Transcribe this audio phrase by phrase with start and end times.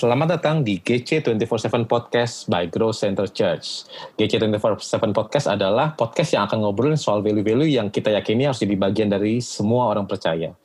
[0.00, 3.84] Selamat datang di GC 24/7 Podcast by Grow Center Church.
[4.16, 8.80] GC 24/7 Podcast adalah podcast yang akan ngobrolin soal value-value yang kita yakini harus jadi
[8.80, 10.56] bagian dari semua orang percaya.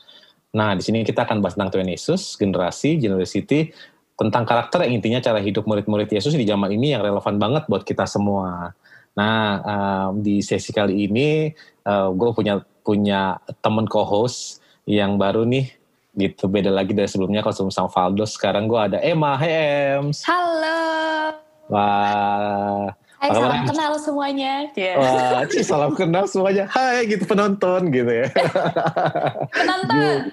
[0.55, 3.75] Nah, di sini kita akan bahas tentang Tuhan Yesus, generasi, generosity,
[4.15, 7.83] tentang karakter yang intinya cara hidup murid-murid Yesus di zaman ini yang relevan banget buat
[7.83, 8.71] kita semua.
[9.19, 11.52] Nah, um, di sesi kali ini
[11.83, 15.75] uh, gue punya punya temen co-host yang baru nih
[16.15, 18.24] gitu beda lagi dari sebelumnya kalau sebelum sama Valdo.
[18.24, 19.36] Sekarang gue ada Emma.
[19.36, 20.24] Hey Ems.
[20.24, 21.36] Halo.
[21.68, 22.96] Wah.
[23.15, 24.54] Hai salam kenal semuanya.
[24.78, 25.01] Yeah.
[25.01, 26.69] wah cie, salam kenal semuanya.
[26.69, 28.28] Hai gitu penonton gitu ya.
[29.50, 30.18] Penonton.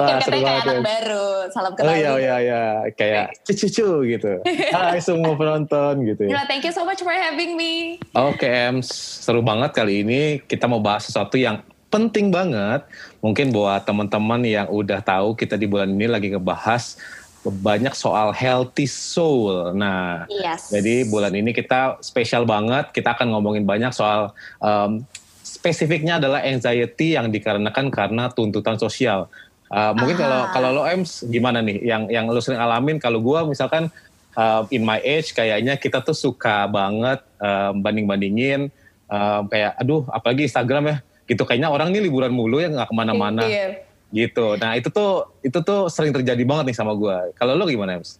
[0.00, 1.28] Wah, katanya kayak anak baru.
[1.52, 2.36] Salam kenal oh iya iya.
[2.40, 2.62] Iya.
[2.94, 4.32] kayak cucu gitu.
[4.70, 6.46] Hai semua penonton gitu ya.
[6.46, 7.98] Thank you so much for having me.
[8.14, 8.86] Oke okay, Ems.
[9.24, 12.86] Seru banget kali ini kita mau bahas sesuatu yang penting banget
[13.18, 16.96] mungkin buat teman-teman yang udah tahu kita di bulan ini lagi ngebahas
[17.40, 19.72] banyak soal healthy soul.
[19.72, 20.68] Nah, yes.
[20.68, 22.92] jadi bulan ini kita spesial banget.
[22.92, 25.00] Kita akan ngomongin banyak soal um,
[25.40, 29.32] spesifiknya adalah anxiety yang dikarenakan karena tuntutan sosial.
[29.72, 31.80] Uh, mungkin kalau kalau lo Ems gimana nih?
[31.80, 33.88] Yang yang lo sering alamin kalau gue misalkan
[34.36, 38.68] uh, in my age kayaknya kita tuh suka banget uh, banding-bandingin
[39.08, 40.96] uh, kayak aduh apalagi Instagram ya
[41.30, 43.86] gitu kayaknya orang ini liburan mulu ya nggak ke mana-mana iya.
[44.10, 48.02] gitu nah itu tuh itu tuh sering terjadi banget nih sama gue kalau lo gimana
[48.02, 48.18] Ems?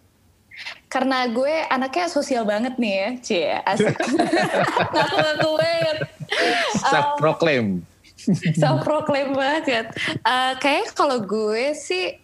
[0.90, 3.94] Karena gue anaknya sosial banget nih ya, cie asik.
[4.92, 5.98] Ngaku-ngaku banget.
[6.82, 7.66] Self proclaim.
[8.58, 9.94] Self proclaim banget.
[10.26, 12.18] Uh, kayak kalau gue sih,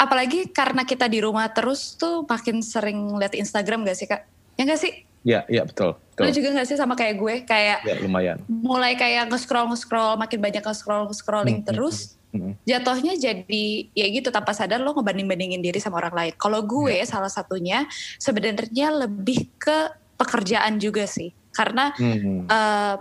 [0.00, 4.24] apalagi karena kita di rumah terus tuh makin sering lihat Instagram gak sih kak?
[4.56, 5.04] Ya gak sih?
[5.28, 6.07] Iya, iya betul, betul.
[6.18, 7.34] Lu juga gak sih sama kayak gue?
[7.46, 8.36] Kayak ya, lumayan.
[8.50, 12.18] Mulai kayak nge-scroll, nge-scroll, makin banyak nge-scroll, nge-scrolling hmm, terus.
[12.34, 12.54] Hmm, hmm.
[12.66, 16.32] Jatuhnya jadi ya gitu tanpa sadar lo ngebanding-bandingin diri sama orang lain.
[16.36, 17.06] Kalau gue ya.
[17.06, 17.86] salah satunya
[18.18, 21.30] sebenarnya lebih ke pekerjaan juga sih.
[21.54, 22.50] Karena hmm.
[22.50, 23.00] um,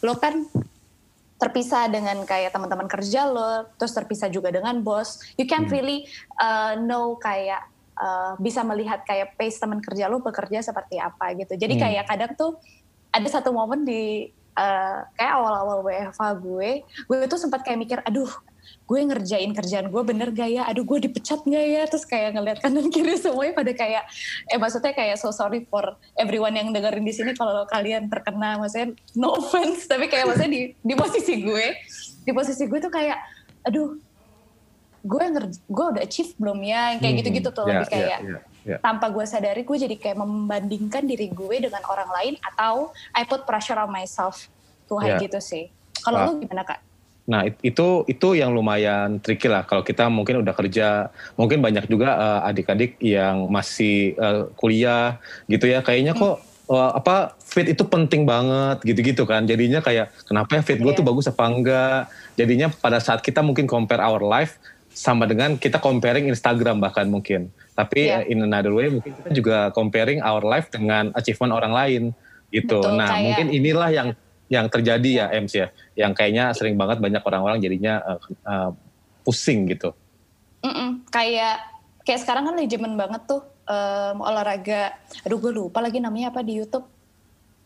[0.00, 0.48] lo kan
[1.40, 5.24] terpisah dengan kayak teman-teman kerja lo, terus terpisah juga dengan bos.
[5.40, 5.76] You can't hmm.
[5.76, 5.98] really
[6.36, 7.64] uh, know kayak
[8.00, 11.54] uh, bisa melihat kayak pace teman kerja lu bekerja seperti apa gitu.
[11.54, 11.82] Jadi hmm.
[11.84, 12.52] kayak kadang tuh
[13.12, 18.30] ada satu momen di uh, kayak awal-awal WFH gue, gue tuh sempat kayak mikir, aduh
[18.86, 22.58] gue ngerjain kerjaan gue bener gak ya, aduh gue dipecat gak ya, terus kayak ngeliat
[22.62, 24.04] kanan kiri semuanya pada kayak,
[24.46, 28.94] eh maksudnya kayak so sorry for everyone yang dengerin di sini kalau kalian terkena, maksudnya
[29.18, 31.66] no offense, tapi kayak maksudnya di, di posisi gue,
[32.22, 33.18] di posisi gue tuh kayak,
[33.66, 33.98] aduh
[35.00, 35.24] gue
[35.68, 38.40] gue udah achieve belum ya kayak hmm, gitu-gitu tuh yeah, lebih kayak yeah, yeah,
[38.76, 38.78] yeah.
[38.84, 43.48] tanpa gue sadari gue jadi kayak membandingkan diri gue dengan orang lain atau I put
[43.48, 44.52] pressure on myself
[44.86, 45.22] Tuhan yeah.
[45.24, 45.72] gitu sih
[46.04, 46.80] kalau uh, lu gimana kak?
[47.30, 52.16] Nah itu itu yang lumayan tricky lah kalau kita mungkin udah kerja mungkin banyak juga
[52.16, 58.26] uh, adik-adik yang masih uh, kuliah gitu ya kayaknya kok uh, apa fit itu penting
[58.26, 60.98] banget gitu-gitu kan jadinya kayak kenapa ya fit gue yeah.
[60.98, 62.00] tuh bagus apa enggak
[62.34, 64.58] jadinya pada saat kita mungkin compare our life
[64.90, 67.48] sama dengan kita comparing Instagram bahkan mungkin.
[67.78, 68.26] Tapi yeah.
[68.26, 72.02] in another way mungkin kita juga comparing our life dengan achievement orang lain
[72.50, 72.82] gitu.
[72.82, 73.22] Betul, nah, kayak...
[73.24, 74.08] mungkin inilah yang
[74.50, 78.70] yang terjadi ya Ems ya, yang kayaknya sering banget banyak orang-orang jadinya uh, uh,
[79.22, 79.94] pusing gitu.
[80.66, 81.62] Mm -mm, kayak
[82.02, 84.98] kayak sekarang kan legend banget tuh um, olahraga.
[85.22, 86.84] Aduh gue lupa lagi namanya apa di YouTube.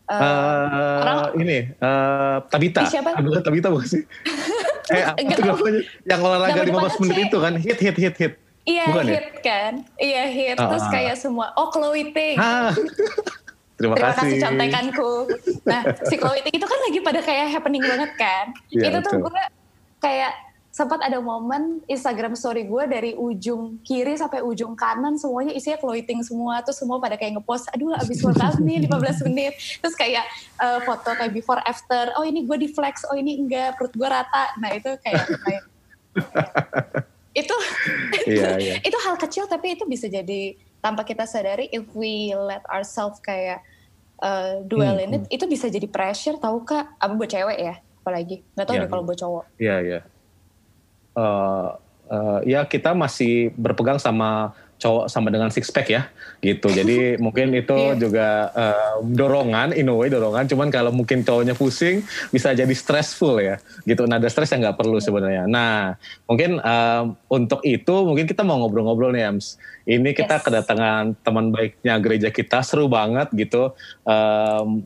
[0.05, 2.85] Uh, uh, orang, ini uh, Tabita.
[2.85, 3.17] Siapa?
[3.41, 4.05] Tabita bukan sih?
[4.91, 5.81] eh, apa namanya?
[6.05, 8.33] Yang olahraga 15 menit itu kan hit hit hit hit.
[8.65, 9.13] Iya Bukan ya?
[9.13, 9.41] hit ya?
[9.45, 10.57] kan, iya hit.
[10.57, 12.37] Ah, Terus ah, kayak semua, oh Chloe Ting.
[12.41, 12.73] Ah.
[13.77, 14.39] Terima, Terima kasih.
[14.39, 15.13] kasih contekanku.
[15.67, 18.45] Nah, si Chloe Ting itu kan lagi pada kayak happening banget kan.
[18.71, 19.11] Ya, itu betul.
[19.21, 19.43] tuh gue
[20.01, 20.31] kayak
[20.75, 26.19] sempat ada momen Instagram story gue dari ujung kiri sampai ujung kanan semuanya isinya clothing
[26.19, 26.59] semua.
[26.67, 29.55] Terus semua pada kayak ngepost aduh abis workout nih 15 menit.
[29.55, 30.27] Terus kayak
[30.59, 32.11] uh, foto kayak before after.
[32.19, 33.07] Oh ini gue di flex.
[33.07, 33.79] Oh ini enggak.
[33.79, 34.51] Perut gue rata.
[34.59, 35.63] Nah itu kayak, kayak
[37.39, 37.55] itu
[38.27, 38.75] iya, iya.
[38.79, 43.59] itu hal kecil tapi itu bisa jadi tanpa kita sadari if we let ourselves kayak
[44.23, 45.35] uh, dwell hmm, in it hmm.
[45.35, 46.99] itu bisa jadi pressure tahu kak?
[46.99, 48.43] Apa buat cewek ya apalagi.
[48.59, 49.43] Nggak tahu yeah, deh kalau buat cowok.
[49.55, 49.93] Iya yeah, iya.
[49.95, 50.03] yeah
[51.15, 51.79] uh,
[52.11, 56.11] uh, ya kita masih berpegang sama cowok sama dengan six pack ya
[56.43, 56.67] gitu.
[56.67, 57.95] Jadi mungkin itu yeah.
[57.95, 60.45] juga uh, dorongan in a way dorongan.
[60.51, 63.57] Cuman kalau mungkin cowoknya pusing bisa jadi stressful ya
[63.87, 64.03] gitu.
[64.03, 65.47] Nah ada stress yang nggak perlu sebenarnya.
[65.47, 65.95] Nah
[66.27, 69.55] mungkin uh, untuk itu mungkin kita mau ngobrol-ngobrol nih Ems.
[69.87, 70.43] Ini kita yes.
[70.43, 72.59] kedatangan teman baiknya gereja kita.
[72.65, 73.71] Seru banget gitu.
[74.03, 74.83] Um,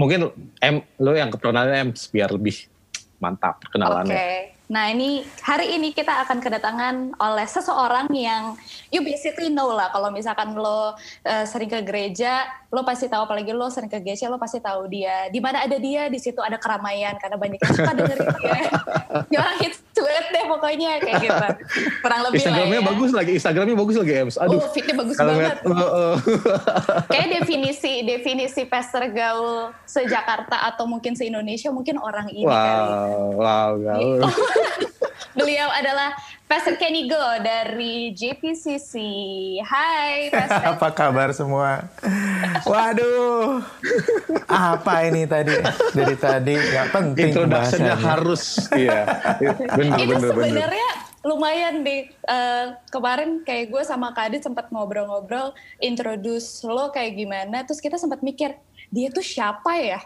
[0.00, 0.32] mungkin
[0.64, 2.68] em lo yang keperkenalan Ems biar lebih
[3.16, 8.58] mantap kenalannya okay Nah ini hari ini kita akan kedatangan oleh seseorang yang
[8.90, 12.42] you basically know lah kalau misalkan lo uh, sering ke gereja,
[12.74, 15.30] lo pasti tahu apalagi lo sering ke gereja lo pasti tahu dia.
[15.30, 18.58] Di mana ada dia di situ ada keramaian karena banyak yang suka dengerin dia.
[19.30, 21.46] dia orang hits banget deh pokoknya kayak gitu.
[22.04, 22.90] Kurang lebih Instagramnya lah ya.
[22.92, 24.36] bagus lagi, Instagramnya bagus lagi Ems.
[24.40, 24.58] Aduh.
[24.60, 25.56] Oh, fitnya bagus banget.
[25.64, 26.14] Uh, uh.
[27.12, 32.90] Kayak definisi definisi pastor gaul se-Jakarta atau mungkin se-Indonesia mungkin orang ini wow, kali.
[33.36, 34.20] Wow, gaul.
[35.36, 36.16] Beliau adalah
[36.46, 38.94] Pastor Kenny Go dari JPCC.
[39.66, 40.78] Hai, Pastor.
[40.78, 41.90] Apa kabar semua?
[42.62, 43.60] Waduh,
[44.46, 45.52] apa ini tadi?
[45.92, 49.02] Dari tadi nggak penting Introduction-nya harus, iya.
[49.74, 50.44] Bener, Itu bener, bener.
[50.46, 50.88] sebenarnya
[51.26, 52.06] lumayan deh.
[52.06, 55.50] Eh, kemarin kayak gue sama Kadit sempat ngobrol-ngobrol,
[55.82, 57.66] introduce lo kayak gimana.
[57.66, 58.54] Terus kita sempat mikir,
[58.94, 59.98] dia tuh siapa ya?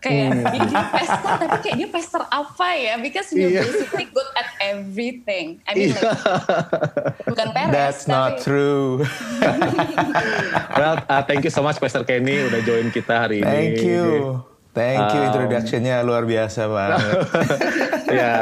[0.00, 0.44] Kayak Hmm.
[0.48, 2.96] dia, dia pastor, tapi kayak dia pastor apa ya?
[2.96, 3.62] Because you're Iya.
[3.62, 5.60] basically good at everything.
[5.62, 6.00] I mean, Iya.
[6.00, 6.16] like,
[7.28, 9.04] bukan peres, That's not tapi true.
[10.72, 13.46] Well, uh, thank you so much Pastor Kenny udah join kita hari ini.
[13.46, 14.06] Thank you.
[14.70, 17.10] Thank you Um, introduction-nya luar biasa banget.
[18.22, 18.34] ya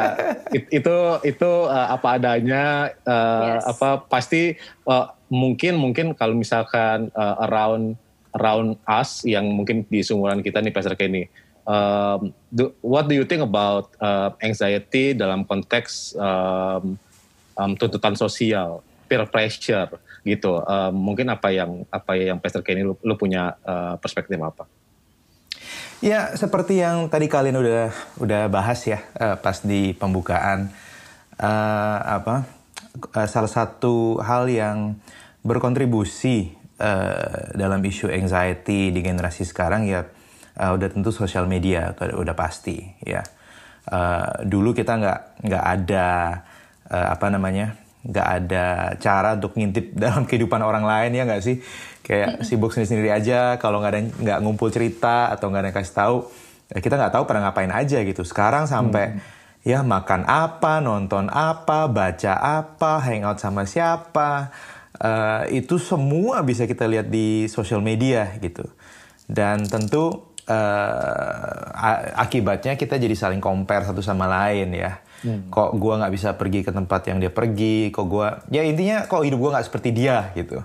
[0.50, 0.94] it- itu
[1.24, 2.64] itu uh, apa adanya
[3.02, 3.64] uh, Yes.
[3.66, 4.52] apa pasti
[4.84, 7.96] uh, mungkin mungkin kalau misalkan uh, around
[8.30, 11.24] around us yang mungkin di sumuran kita nih Pastor Kenny
[11.68, 16.96] um, do- what do you think about uh, anxiety dalam konteks um,
[17.60, 18.80] um, tuntutan sosial?
[19.08, 20.64] Peer pressure gitu.
[20.64, 24.64] Um, mungkin apa yang apa yang Pastor Kenny lu, lu punya uh, perspektif apa?
[26.04, 27.90] Ya, seperti yang tadi kalian udah
[28.22, 30.70] udah bahas ya eh, pas di pembukaan
[31.38, 32.50] Eh, apa
[33.14, 34.98] eh, salah satu hal yang
[35.46, 36.50] berkontribusi
[36.82, 40.02] eh, dalam isu anxiety di generasi sekarang ya
[40.58, 43.22] eh, udah tentu sosial media udah, pasti ya.
[43.88, 46.06] Eh, dulu kita nggak nggak ada
[46.90, 48.66] eh, apa namanya nggak ada
[48.98, 51.62] cara untuk ngintip dalam kehidupan orang lain ya nggak sih?
[52.02, 55.94] Kayak sibuk sendiri-sendiri aja kalau nggak ada nggak ngumpul cerita atau nggak ada yang kasih
[55.94, 56.16] tahu
[56.68, 58.22] ya kita nggak tahu pernah ngapain aja gitu.
[58.24, 59.16] Sekarang sampai
[59.66, 64.52] ya makan apa nonton apa baca apa hangout sama siapa
[64.96, 68.64] eh, itu semua bisa kita lihat di sosial media gitu.
[69.28, 70.27] Dan tentu
[71.72, 74.98] a- akibatnya kita jadi saling compare satu sama lain ya.
[75.50, 79.26] Kok gua nggak bisa pergi ke tempat yang dia pergi kok gua ya intinya kok
[79.26, 80.62] hidup gua nggak seperti dia gitu.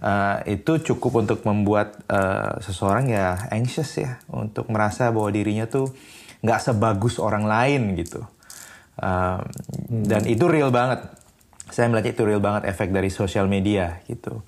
[0.00, 5.92] Eh, itu cukup untuk membuat eh, seseorang ya anxious ya untuk merasa bahwa dirinya tuh
[6.40, 8.24] nggak sebagus orang lain gitu.
[8.96, 9.38] Eh,
[10.08, 11.04] dan itu real banget.
[11.68, 14.40] Saya melihat itu real banget efek dari sosial media gitu.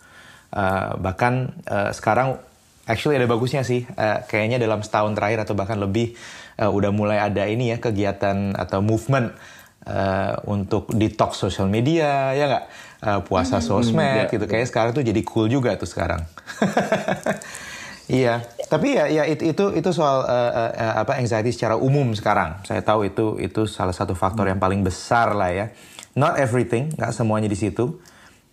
[0.57, 2.48] Eh, bahkan eh, sekarang
[2.89, 3.85] actually ada bagusnya sih.
[3.85, 6.17] Eh, kayaknya dalam setahun terakhir atau bahkan lebih
[6.57, 9.37] eh, udah mulai ada ini ya kegiatan atau movement
[9.85, 12.65] eh, untuk detox sosial media ya nggak?
[12.99, 14.49] Eh, puasa sosmed ya, gitu.
[14.51, 16.25] Kayak sekarang tuh jadi cool juga tuh sekarang.
[18.09, 18.41] Iya,
[18.73, 22.57] tapi ya, ya itu itu itu soal eh, eh, apa anxiety secara umum sekarang.
[22.65, 25.69] Saya tahu itu itu salah satu faktor yang paling besar lah ya.
[26.17, 28.01] Not everything, nggak semuanya di situ.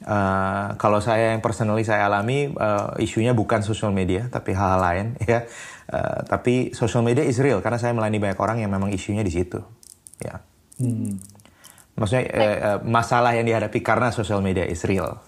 [0.05, 5.07] Eh, kalau saya yang personally saya alami eh, isunya bukan social media, tapi hal-hal lain
[5.31, 5.49] ya.
[5.89, 9.33] Eh, tapi social media is real karena saya melayani banyak orang yang memang isunya di
[9.33, 9.57] situ.
[10.21, 10.45] Ya.
[11.97, 15.19] Maksudnya eh, eh, masalah yang dihadapi karena social media is real.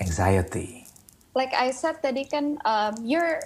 [0.00, 0.80] Anxiety.
[1.34, 3.40] like I said tadi kan um, you're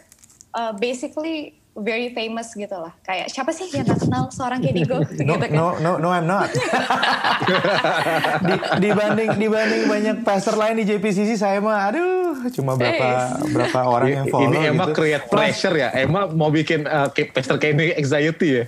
[0.57, 2.95] uh, basically very famous gitu lah.
[3.03, 5.51] Kayak siapa sih yang tak kenal seorang Kenny Go No, gitu kan.
[5.51, 6.49] no, no, no, I'm not.
[8.49, 14.11] Di- dibanding dibanding banyak pastor lain di JPCC saya mah, aduh, cuma berapa berapa orang
[14.23, 14.97] yang follow ini Emma gitu.
[14.97, 18.65] create pressure ya Emma mau bikin uh, Pastor Kenny anxiety ya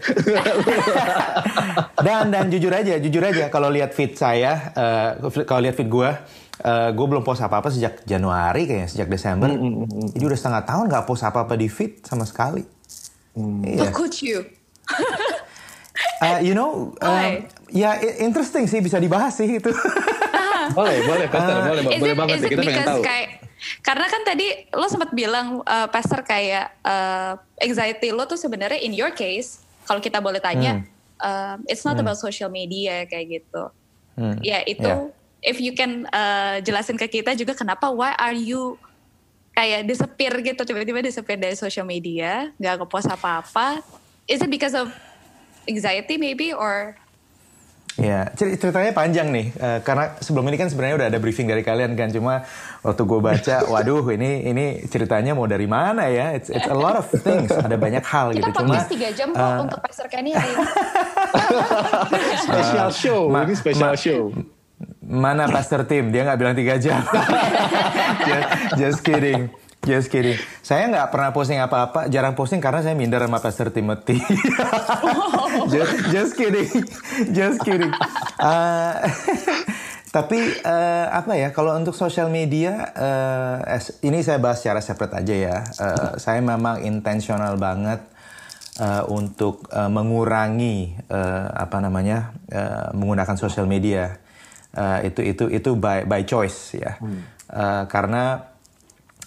[2.07, 5.11] dan dan jujur aja, jujur aja kalau lihat feed saya, eh,
[5.49, 6.11] kalau lihat feed gue,
[6.93, 9.49] gue belum post apa-apa sejak Januari kayaknya, sejak Desember.
[10.13, 12.76] Jadi udah setengah tahun nggak post apa-apa di feed sama sekali.
[13.37, 13.85] Iya.
[13.85, 14.49] Look at you.
[16.17, 17.49] Uh, you know, um, Why?
[17.69, 19.69] ya i- interesting sih bisa dibahas sih itu.
[20.77, 23.01] boleh boleh Pastor boleh Is boleh it- banget is sih it kita pengen because tahu
[23.03, 23.27] kayak
[23.81, 28.93] karena kan tadi lo sempat bilang uh, pastor kayak uh, anxiety lo tuh sebenarnya in
[28.93, 30.85] your case kalau kita boleh tanya
[31.19, 33.63] um, it's not about social media kayak gitu.
[34.17, 34.37] Hmm.
[34.41, 35.09] Ya itu Ya.
[35.43, 38.77] if you can uh, jelasin ke kita juga kenapa why are you
[39.57, 43.81] kayak disappear gitu tiba-tiba disappear dari social media nggak ngepost apa-apa
[44.29, 44.93] is it because of
[45.65, 46.93] anxiety maybe or
[47.97, 51.97] Ya, ceritanya panjang nih, uh, karena sebelum ini kan sebenarnya udah ada briefing dari kalian
[51.97, 52.45] kan, cuma
[52.85, 56.37] waktu gue baca, waduh ini ini ceritanya mau dari mana ya?
[56.37, 58.69] It's, it's a lot of things, ada banyak hal Kita gitu.
[58.69, 60.65] Cuma tiga jam kok uh, untuk Pastor Kenny hari ini.
[62.45, 64.23] special show, ini special show.
[65.07, 66.11] Mana Pastor Tim?
[66.11, 66.99] Dia nggak bilang tiga jam.
[68.29, 69.47] just, just kidding.
[69.87, 70.35] Just kidding.
[70.67, 74.19] Saya nggak pernah posting apa-apa, jarang posting karena saya minder sama Pastor Timothy.
[75.73, 76.67] just, just kidding,
[77.31, 77.95] just kidding.
[78.43, 79.07] Uh,
[80.17, 81.55] tapi uh, apa ya?
[81.55, 85.57] Kalau untuk sosial media, uh, ini saya bahas secara separate aja ya.
[85.79, 88.03] Uh, saya memang intensional banget
[88.83, 94.26] uh, untuk uh, mengurangi uh, apa namanya uh, menggunakan sosial media.
[94.77, 97.01] Uh, itu itu itu by by choice ya.
[97.01, 97.25] Hmm.
[97.49, 98.53] Uh, karena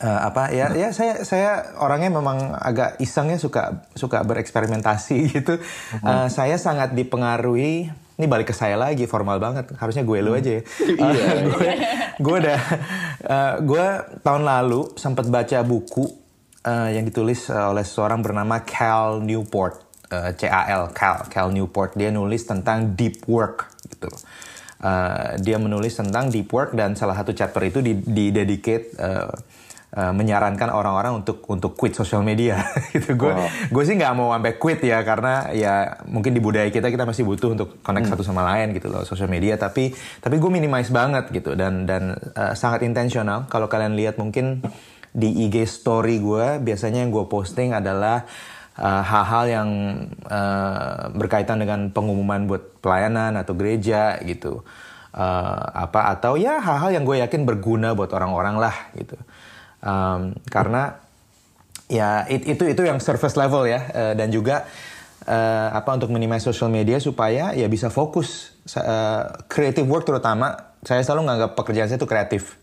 [0.04, 5.58] uh, apa ya ya saya saya orangnya memang agak isengnya suka suka bereksperimentasi gitu.
[6.06, 7.90] Uh, saya sangat dipengaruhi
[8.20, 10.64] ini balik ke saya lagi formal banget harusnya gue lu aja ya.
[10.64, 11.14] Uh,
[11.56, 11.70] gue
[12.20, 12.62] gue udah
[13.24, 13.88] uh, gue
[14.24, 16.04] tahun lalu sempat baca buku
[16.68, 21.48] uh, yang ditulis uh, oleh seorang bernama Cal Newport uh, C A L Cal Cal
[21.52, 24.12] Newport dia nulis tentang deep work gitu.
[24.80, 29.28] Uh, dia menulis tentang deep work dan salah satu chapter itu di, di dedicate uh,
[29.96, 32.62] uh, menyarankan orang-orang untuk untuk quit sosial media
[32.96, 33.48] gitu gue wow.
[33.70, 37.26] gue sih nggak mau sampai quit ya karena ya mungkin di budaya kita kita masih
[37.26, 38.14] butuh untuk connect hmm.
[38.16, 42.16] satu sama lain gitu loh sosial media tapi tapi gue minimize banget gitu dan dan
[42.38, 44.62] uh, sangat intensional kalau kalian lihat mungkin
[45.10, 48.30] di IG story gue biasanya yang gue posting adalah
[48.80, 49.70] hal-hal uh, yang
[50.24, 54.64] uh, berkaitan dengan pengumuman buat pelayanan atau gereja gitu.
[55.10, 59.18] Uh, apa atau ya hal-hal yang gue yakin berguna buat orang-orang lah gitu.
[59.84, 61.02] Um, karena
[61.90, 63.82] ya it, itu itu yang surface level ya.
[63.92, 64.70] Uh, dan juga
[65.28, 70.72] uh, apa untuk minimize social media supaya ya bisa fokus uh, creative work terutama.
[70.80, 72.56] Saya selalu menganggap pekerjaan saya itu kreatif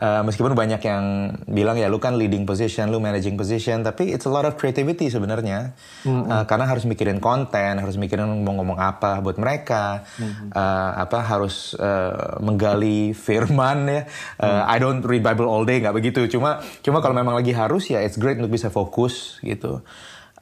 [0.00, 4.24] Uh, meskipun banyak yang bilang ya lu kan leading position, lu managing position, tapi it's
[4.24, 5.76] a lot of creativity sebenarnya.
[6.02, 6.32] Mm-hmm.
[6.32, 10.56] Uh, karena harus mikirin konten, harus mikirin mau ngomong apa buat mereka, mm-hmm.
[10.56, 14.02] uh, apa harus uh, menggali firman ya.
[14.40, 14.72] Uh, mm.
[14.72, 16.24] I don't read Bible all day nggak begitu.
[16.26, 19.84] Cuma cuma kalau memang lagi harus ya it's great untuk bisa fokus gitu.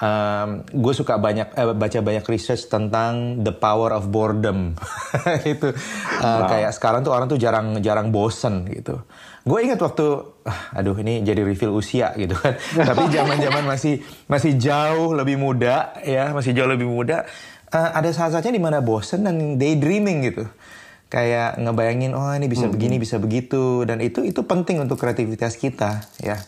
[0.01, 4.73] Um, gue suka banyak eh, baca banyak research tentang the power of boredom.
[5.45, 6.49] Itu uh, wow.
[6.49, 9.05] kayak sekarang tuh orang tuh jarang jarang bosen gitu.
[9.45, 12.57] Gue ingat waktu ah, aduh ini jadi reveal usia gitu kan.
[12.89, 17.29] Tapi zaman zaman masih masih jauh lebih muda ya masih jauh lebih muda
[17.69, 20.49] uh, ada saat-saatnya di mana bosen dan daydreaming gitu.
[21.13, 22.73] Kayak ngebayangin oh ini bisa hmm.
[22.73, 23.85] begini bisa begitu.
[23.85, 26.41] Dan itu itu penting untuk kreativitas kita ya.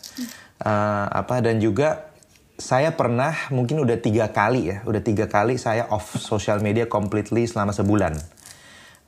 [0.63, 2.12] Uh, apa dan juga
[2.57, 7.49] saya pernah mungkin udah tiga kali ya udah tiga kali saya off social media completely
[7.49, 8.13] selama sebulan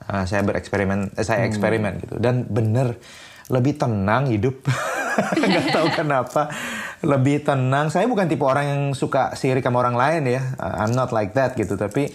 [0.09, 1.49] uh, saya bereksperimen eh, saya hmm.
[1.53, 2.97] eksperimen gitu dan bener
[3.49, 4.65] lebih tenang hidup.
[5.37, 6.49] nggak tahu kenapa
[7.05, 7.93] lebih tenang.
[7.93, 10.41] Saya bukan tipe orang yang suka sirik sama orang lain ya.
[10.57, 11.77] Uh, I'm not like that gitu.
[11.77, 12.09] Tapi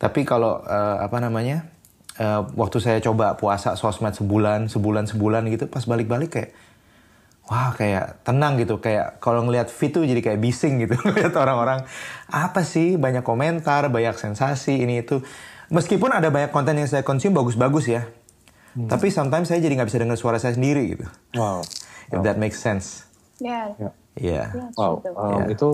[0.00, 1.68] tapi kalau uh, apa namanya
[2.18, 6.50] uh, waktu saya coba puasa sosmed sebulan sebulan sebulan gitu pas balik-balik kayak
[7.48, 11.84] wah kayak tenang gitu kayak kalau ngelihat feed tuh jadi kayak bising gitu ngeliat orang-orang
[12.32, 15.20] apa sih banyak komentar banyak sensasi ini itu
[15.68, 18.04] meskipun ada banyak konten yang saya konsum bagus-bagus ya
[18.74, 18.90] Hmm.
[18.90, 21.06] Tapi sometimes saya jadi nggak bisa dengar suara saya sendiri gitu.
[21.38, 21.62] Wow.
[22.10, 22.26] If wow.
[22.26, 23.06] that makes sense.
[23.38, 23.70] Yeah.
[23.78, 23.90] Iya.
[24.18, 24.46] Yeah.
[24.50, 24.70] yeah.
[24.74, 24.98] Wow.
[25.14, 25.54] Um, yeah.
[25.54, 25.68] Itu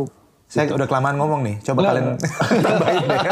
[0.51, 0.75] saya itu.
[0.75, 1.63] udah kelamaan ngomong nih.
[1.63, 2.19] Coba kalian
[2.67, 3.23] tambahin deh.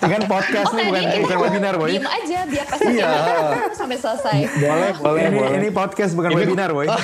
[0.00, 1.92] Ini kan podcast oh, nih bukan bukan webinar, boy.
[1.92, 3.12] Diam aja biar pasti iya.
[3.78, 4.38] sampai selesai.
[4.56, 5.50] Boleh, boleh, ini, boleh.
[5.60, 6.38] Ini podcast bukan ini...
[6.40, 6.88] webinar, boy.
[6.88, 6.96] uh,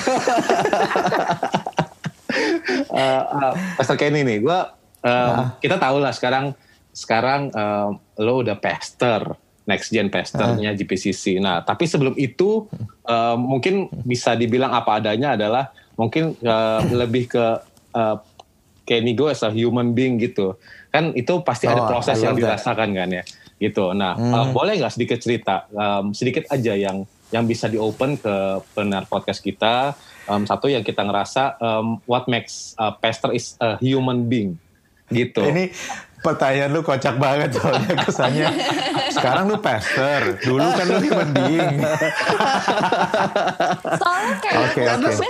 [2.97, 4.73] uh, Pastor Kenny nih, gua
[5.05, 5.61] uh, nah.
[5.61, 6.57] kita tahu lah sekarang
[6.89, 9.37] sekarang uh, lo udah pastor
[9.69, 10.77] next gen pasternya uh.
[10.77, 11.37] GPCC.
[11.37, 12.65] Nah, tapi sebelum itu
[13.05, 15.69] uh, mungkin bisa dibilang apa adanya adalah
[16.01, 17.45] mungkin uh, lebih ke
[17.93, 18.17] uh,
[18.85, 20.55] Kenny Go as a human being gitu.
[20.93, 23.23] Kan itu pasti oh, ada proses yang dirasakan kan ya.
[23.57, 23.85] Gitu.
[23.97, 24.33] Nah, hmm.
[24.33, 29.09] uh, boleh nggak sedikit cerita um, sedikit aja yang yang bisa di open ke pendengar
[29.09, 29.97] podcast kita.
[30.29, 34.57] Um, satu yang kita ngerasa um, what makes a pastor is a human being
[35.13, 35.41] gitu.
[35.45, 35.69] Ini
[36.25, 38.47] pertanyaan lu kocak banget soalnya kesannya.
[39.13, 41.75] Sekarang lu pastor, dulu kan lu human being.
[44.01, 45.29] soalnya kayak okay, okay.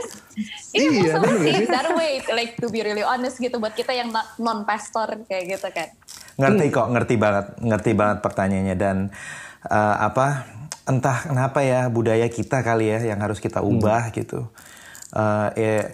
[0.75, 4.12] Ini iya, sih that way, like to be really honest gitu buat kita yang
[4.44, 5.89] non pastor kayak gitu kan.
[6.36, 8.98] Ngerti kok, ngerti banget, ngerti banget pertanyaannya dan
[9.72, 10.44] uh, apa
[10.84, 14.15] entah kenapa ya budaya kita kali ya yang harus kita ubah hmm.
[14.20, 14.51] gitu.
[15.15, 15.88] Uh, ya,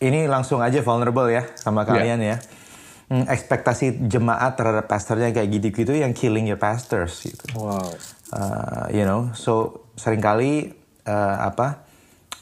[0.00, 1.88] ini langsung aja vulnerable ya sama iya.
[1.92, 2.38] kalian yeah.
[2.40, 2.64] ya
[3.10, 7.44] hmm, ekspektasi jemaat terhadap pastornya kayak gitu-gitu yang killing your pastors gitu.
[7.56, 7.92] Wow.
[8.34, 10.74] Uh, you know, so sering kali
[11.06, 11.83] uh, apa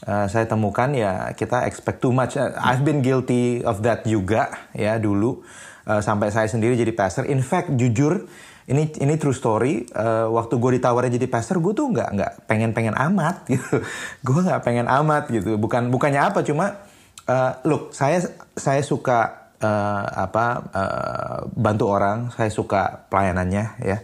[0.07, 2.35] uh, saya temukan ya kita expect too much.
[2.35, 5.43] Uh, I've been guilty of that juga ya dulu
[5.87, 7.27] uh, sampai saya sendiri jadi pastor.
[7.27, 8.27] In fact, jujur
[8.67, 9.87] ini ini true story.
[9.91, 13.83] Uh, waktu gue ditawarin jadi pastor, gue tuh nggak nggak pengen pengen amat gitu.
[14.23, 15.59] gue nggak pengen amat gitu.
[15.59, 16.83] Bukan bukannya apa, cuma
[17.27, 18.23] uh, look saya
[18.55, 23.99] saya suka uh, apa uh, bantu orang, saya suka pelayanannya ya.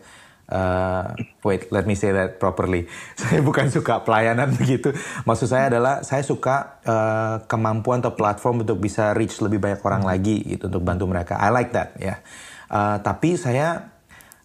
[0.50, 1.14] Uh,
[1.46, 2.90] wait, let me say that properly.
[3.22, 4.90] Saya bukan suka pelayanan begitu.
[5.30, 10.04] Maksud saya adalah saya suka uh, kemampuan atau platform untuk bisa reach lebih banyak orang
[10.10, 11.38] lagi gitu untuk bantu mereka.
[11.38, 12.18] I like that ya.
[12.66, 13.94] Uh, tapi saya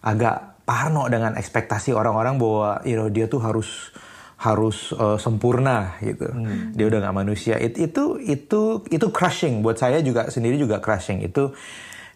[0.04, 3.92] agak parno dengan ekspektasi orang-orang bahwa you know dia tuh harus
[4.36, 6.28] harus uh, sempurna gitu.
[6.28, 6.76] Hmm.
[6.76, 7.56] Dia udah nggak manusia.
[7.56, 11.24] It, itu itu itu crushing buat saya juga sendiri juga crushing.
[11.24, 11.56] Itu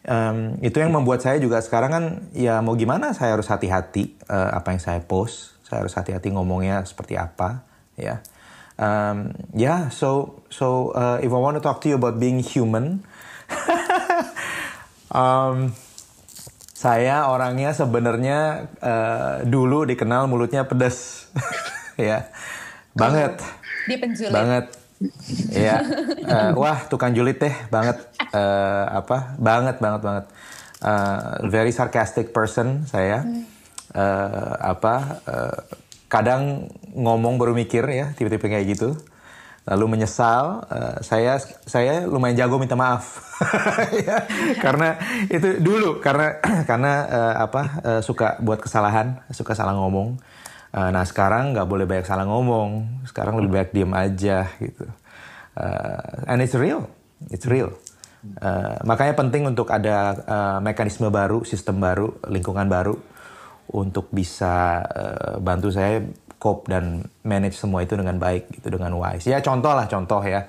[0.09, 4.57] um, itu yang membuat saya juga sekarang kan ya mau gimana saya harus hati-hati uh,
[4.57, 5.61] apa yang saya post.
[5.69, 7.69] Saya harus hati-hati ngomongnya seperti apa
[8.00, 8.25] ya.
[8.79, 13.03] Um, yeah, so so uh, if I want to talk to you about being human,
[15.19, 15.75] um,
[16.79, 21.27] saya orangnya sebenarnya uh, dulu dikenal mulutnya pedas,
[21.99, 22.31] ya,
[22.95, 23.43] banget.
[23.91, 24.31] Dia penjulit.
[24.31, 24.67] Banget.
[25.55, 25.83] Ya,
[26.26, 28.02] uh, wah tukang julid deh, banget.
[28.35, 29.38] Uh, apa?
[29.38, 30.25] Banget, banget, banget.
[30.78, 33.23] Uh, very sarcastic person saya.
[33.95, 34.95] Uh, apa?
[35.26, 35.59] Uh,
[36.11, 38.99] kadang ngomong baru mikir ya, tiba-tiba kayak gitu
[39.69, 41.37] lalu menyesal uh, saya
[41.69, 43.21] saya lumayan jago minta maaf
[44.09, 44.25] ya,
[44.64, 44.97] karena
[45.28, 50.17] itu dulu karena karena uh, apa uh, suka buat kesalahan suka salah ngomong
[50.75, 54.85] uh, nah sekarang nggak boleh banyak salah ngomong sekarang lebih banyak diem aja gitu
[55.57, 56.89] uh, and it's real
[57.31, 57.73] it's real
[58.41, 62.97] uh, makanya penting untuk ada uh, mekanisme baru sistem baru lingkungan baru
[63.69, 66.01] untuk bisa uh, bantu saya
[66.39, 69.27] cope dan manage semua itu dengan baik gitu dengan wise.
[69.27, 70.47] Ya contoh lah contoh ya.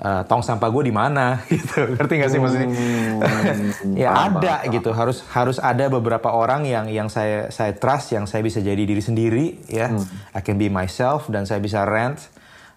[0.00, 1.38] Uh, tong sampah gue di mana?
[1.52, 1.94] Gitu.
[1.94, 2.68] Ngerti gak sih maksudnya?
[2.68, 4.72] Hmm, ya paham, ada paham.
[4.72, 4.90] gitu.
[4.96, 9.02] harus harus ada beberapa orang yang yang saya saya trust yang saya bisa jadi diri
[9.04, 9.92] sendiri ya.
[9.92, 10.02] Hmm.
[10.32, 12.18] I can be myself dan saya bisa rant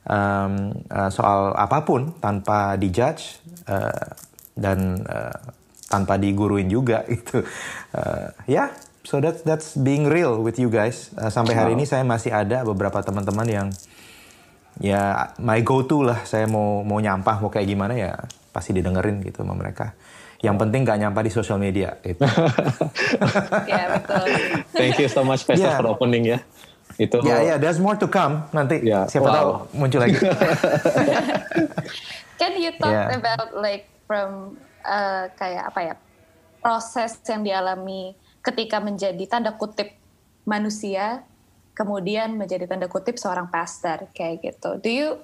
[0.06, 4.12] um, uh, soal apa pun tanpa dijudge uh,
[4.54, 5.40] dan uh,
[5.90, 7.42] tanpa diguruin juga gitu.
[7.96, 11.14] Uh, ya so that's that's being real with you guys.
[11.16, 13.68] Uh, sampai hari ini saya masih ada beberapa teman-teman yang
[14.80, 16.24] ya my go to lah.
[16.28, 18.12] Saya mau mau nyampah mau kayak gimana ya
[18.56, 19.96] pasti didengerin gitu sama mereka.
[20.44, 21.98] Yang penting gak nyampah di sosial media.
[22.04, 22.22] Gitu.
[23.72, 24.26] ya betul.
[24.76, 25.78] Thank you so much Pesta yeah.
[25.80, 26.40] for opening ya.
[26.96, 27.20] Itu.
[27.26, 28.84] Ya yeah, ya, yeah, there's more to come nanti.
[28.84, 29.10] Yeah.
[29.10, 29.36] Siapa wow.
[29.36, 30.18] tahu muncul lagi.
[32.40, 33.16] Can you talk yeah.
[33.16, 35.94] about like from uh, kayak apa ya
[36.60, 38.14] proses yang dialami
[38.46, 39.98] ketika menjadi tanda kutip
[40.46, 41.26] manusia,
[41.76, 44.80] kemudian menjadi tanda kutip seorang pastor kayak gitu.
[44.80, 45.20] Do you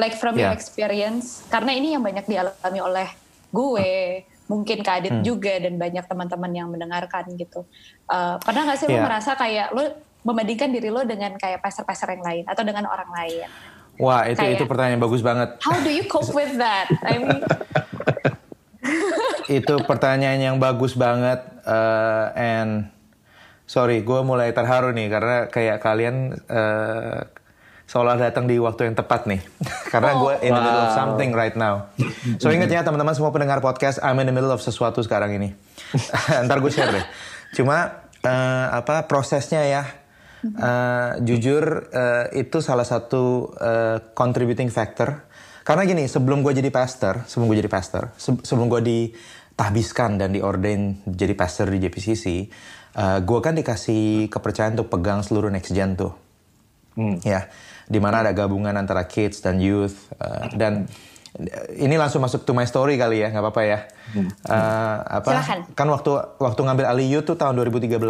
[0.00, 0.48] like from yeah.
[0.48, 1.44] your experience?
[1.52, 3.08] Karena ini yang banyak dialami oleh
[3.52, 5.24] gue, mungkin Kak Adit hmm.
[5.24, 7.68] juga dan banyak teman-teman yang mendengarkan gitu.
[8.08, 8.98] Uh, pernah nggak sih yeah.
[8.98, 9.84] lo merasa kayak lo
[10.24, 13.46] membandingkan diri lo dengan kayak pastor-pastor yang lain atau dengan orang lain?
[14.00, 15.48] Wah itu kayak, itu pertanyaan yang bagus banget.
[15.60, 16.88] How do you cope with that?
[17.04, 17.44] I mean,
[19.60, 22.88] itu pertanyaan yang bagus banget uh, and
[23.70, 27.22] sorry gue mulai terharu nih karena kayak kalian uh,
[27.86, 29.42] seolah datang di waktu yang tepat nih.
[29.92, 31.90] Karena gue in the middle of something right now.
[32.38, 35.50] So ingat ya teman-teman semua pendengar podcast I'm in the middle of sesuatu sekarang ini.
[36.46, 37.02] Ntar gue share deh.
[37.58, 39.82] Cuma uh, apa prosesnya ya.
[40.40, 45.26] Uh, jujur uh, itu salah satu uh, contributing factor.
[45.66, 51.04] Karena gini, sebelum gue jadi pastor, sebelum gue jadi pastor, sebelum gue ditahbiskan dan diordain
[51.04, 52.48] jadi pastor di JPCC,
[52.96, 56.14] uh, eh, gue kan dikasih kepercayaan untuk pegang seluruh next gen tuh.
[56.98, 57.22] Hmm.
[57.22, 57.46] Ya,
[57.86, 60.90] di mana ada gabungan antara kids dan youth uh, dan
[61.78, 63.78] ini langsung masuk to my story kali ya, nggak apa-apa ya.
[64.10, 64.28] Hmm.
[64.42, 65.30] Uh, apa?
[65.30, 65.58] Silahkan.
[65.78, 66.10] Kan waktu
[66.42, 68.00] waktu ngambil alih youth tuh tahun 2013.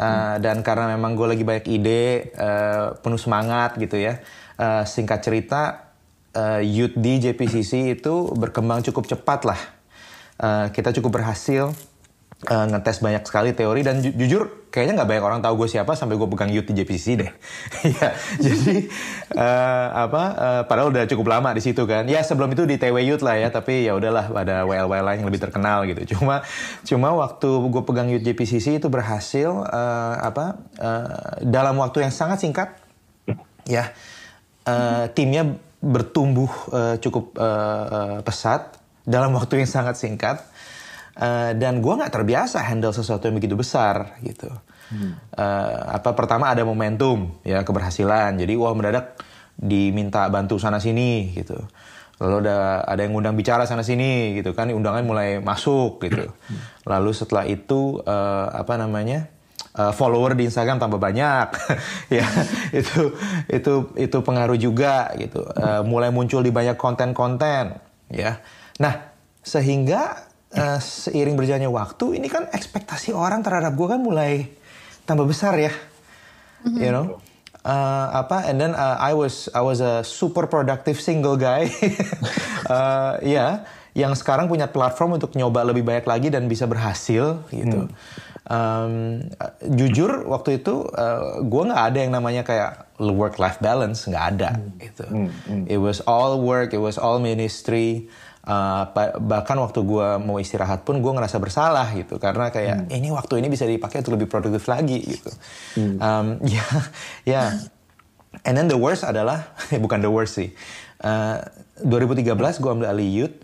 [0.00, 4.22] Uh, dan karena memang gue lagi banyak ide, uh, penuh semangat gitu ya.
[4.56, 5.92] Uh, singkat cerita,
[6.32, 9.60] uh, youth di JPCC itu berkembang cukup cepat lah.
[10.40, 11.76] Uh, kita cukup berhasil
[12.48, 15.98] uh, ngetes banyak sekali teori dan ju jujur kayaknya nggak banyak orang tahu gue siapa
[15.98, 17.30] sampai gue pegang youth di JPCC deh.
[17.98, 18.86] ya, jadi
[19.34, 20.22] uh, apa?
[20.38, 22.06] Uh, padahal udah cukup lama di situ kan.
[22.06, 25.28] Ya sebelum itu di TW Youth lah ya, tapi ya udahlah ada WL-WL lain yang
[25.28, 26.16] lebih terkenal gitu.
[26.16, 26.46] Cuma
[26.86, 30.62] cuma waktu gue pegang youth JPCC itu berhasil uh, apa?
[30.78, 32.78] Uh, dalam waktu yang sangat singkat
[33.68, 33.92] ya
[34.66, 38.76] uh, timnya bertumbuh uh, cukup uh, pesat
[39.08, 40.44] dalam waktu yang sangat singkat
[41.20, 44.48] uh, dan gue nggak terbiasa handle sesuatu yang begitu besar gitu.
[44.90, 45.14] Hmm.
[45.36, 48.40] Uh, apa pertama ada momentum ya keberhasilan.
[48.40, 49.20] Jadi wah mendadak
[49.54, 51.60] diminta bantu sana sini gitu.
[52.20, 56.32] Lalu ada ada yang undang bicara sana sini gitu kan, undangan mulai masuk gitu.
[56.84, 59.28] Lalu setelah itu uh, apa namanya?
[59.70, 61.46] Uh, follower di Instagram tambah banyak
[62.18, 62.26] ya
[62.74, 63.14] itu
[63.46, 67.78] itu itu pengaruh juga gitu uh, mulai muncul di banyak konten-konten
[68.10, 68.42] ya
[68.82, 69.14] nah
[69.46, 74.50] sehingga uh, seiring berjalannya waktu ini kan ekspektasi orang terhadap gue kan mulai
[75.06, 75.72] tambah besar ya
[76.64, 76.80] mm-hmm.
[76.80, 77.18] you know
[77.64, 81.68] uh, apa and then uh, I was I was a super productive single guy
[82.70, 83.52] uh, ya yeah,
[83.94, 87.90] yang sekarang punya platform untuk nyoba lebih banyak lagi dan bisa berhasil gitu.
[87.90, 87.94] Hmm.
[88.50, 88.94] Um,
[89.78, 94.50] jujur waktu itu uh, gue nggak ada yang namanya kayak work life balance nggak ada
[94.58, 94.70] hmm.
[94.78, 95.04] gitu.
[95.06, 95.30] Hmm.
[95.46, 95.64] Hmm.
[95.66, 98.10] It was all work, it was all ministry.
[98.40, 98.88] Uh,
[99.20, 102.16] bahkan waktu gue mau istirahat pun gue ngerasa bersalah gitu.
[102.16, 102.96] Karena kayak hmm.
[102.96, 105.30] ini waktu ini bisa dipakai untuk lebih produktif lagi gitu.
[105.76, 105.96] Hmm.
[106.00, 106.26] um,
[106.56, 106.64] ya
[107.28, 107.42] ya.
[108.48, 109.52] And then the worst adalah
[109.84, 110.56] bukan the worst sih.
[111.04, 111.44] Uh,
[111.84, 113.36] 2013 gue ambil alih youth.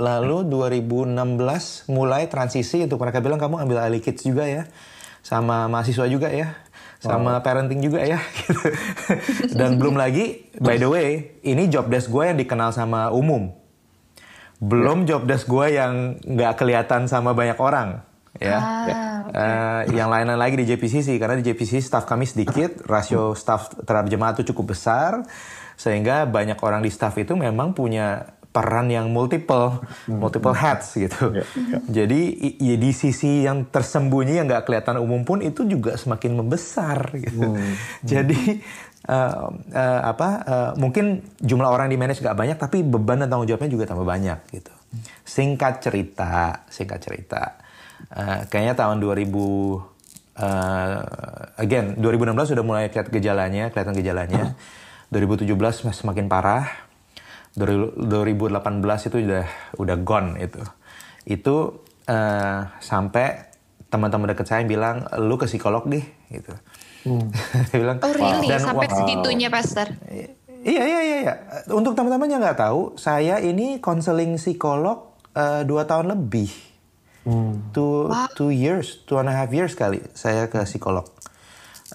[0.00, 4.66] Lalu 2016 mulai transisi untuk mereka bilang kamu ambil alih kids juga ya.
[5.22, 6.58] Sama mahasiswa juga ya.
[6.98, 7.44] Sama wow.
[7.44, 8.18] parenting juga ya.
[9.58, 13.59] Dan belum lagi by the way ini job desk gue yang dikenal sama umum
[14.60, 18.04] belum job desk gue yang nggak kelihatan sama banyak orang
[18.36, 18.56] ya.
[18.56, 18.94] Ah, okay.
[19.34, 24.12] uh, yang lain-lain lagi di JPCC karena di JPCC staff kami sedikit, rasio staff terhadap
[24.12, 25.24] jemaat itu cukup besar
[25.80, 29.78] sehingga banyak orang di staff itu memang punya peran yang multiple,
[30.10, 30.18] hmm.
[30.18, 31.30] multiple hats gitu.
[31.30, 31.80] Yeah, yeah.
[31.86, 32.20] Jadi
[32.58, 37.54] ya di sisi yang tersembunyi yang nggak kelihatan umum pun itu juga semakin membesar gitu.
[37.54, 37.74] Hmm.
[38.02, 38.58] Jadi
[39.10, 43.50] uh, uh, apa uh, mungkin jumlah orang di manage nggak banyak tapi beban dan tanggung
[43.50, 44.70] jawabnya juga tambah banyak gitu.
[45.26, 47.58] Singkat cerita, singkat cerita,
[48.14, 49.82] uh, kayaknya tahun 2000 uh,
[51.58, 54.44] again 2016 sudah mulai kelihatan gejalanya, kelihatan gejalanya.
[55.10, 55.50] 2017
[55.90, 56.86] semakin parah.
[57.58, 60.62] 2018 itu udah udah gone itu.
[61.26, 63.50] Itu uh, sampai
[63.90, 66.54] teman-teman deket saya bilang lu ke psikolog deh gitu
[67.04, 67.28] Hmm.
[67.72, 68.48] bilang, oh really?
[68.48, 68.96] Dan Sampai wow.
[69.00, 69.88] segitunya, Pastor?
[70.60, 71.16] Iya, iya, iya.
[71.24, 71.34] iya.
[71.72, 76.52] Untuk teman-teman yang nggak tahu, saya ini konseling psikolog uh, dua tahun lebih.
[77.24, 77.72] Hmm.
[77.72, 78.28] Two, wow.
[78.32, 81.04] two years, two and a half years kali saya ke psikolog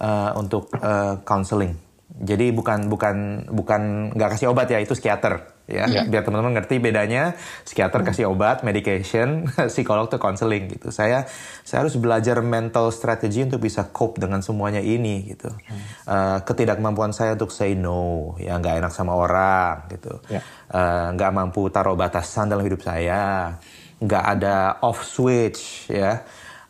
[0.02, 1.74] uh, untuk uh, counseling.
[2.16, 6.06] Jadi bukan bukan bukan nggak kasih obat ya, itu psikiater ya yeah.
[6.06, 7.34] biar teman-teman ngerti bedanya
[7.66, 8.08] psikiater hmm.
[8.14, 11.26] kasih obat medication psikolog tuh counseling gitu saya
[11.66, 15.50] saya harus belajar mental strategy untuk bisa cope dengan semuanya ini gitu
[16.06, 20.46] uh, ketidakmampuan saya untuk say no ya nggak enak sama orang gitu yeah.
[20.70, 23.58] uh, nggak mampu taruh batasan dalam hidup saya
[23.98, 26.22] nggak ada off switch ya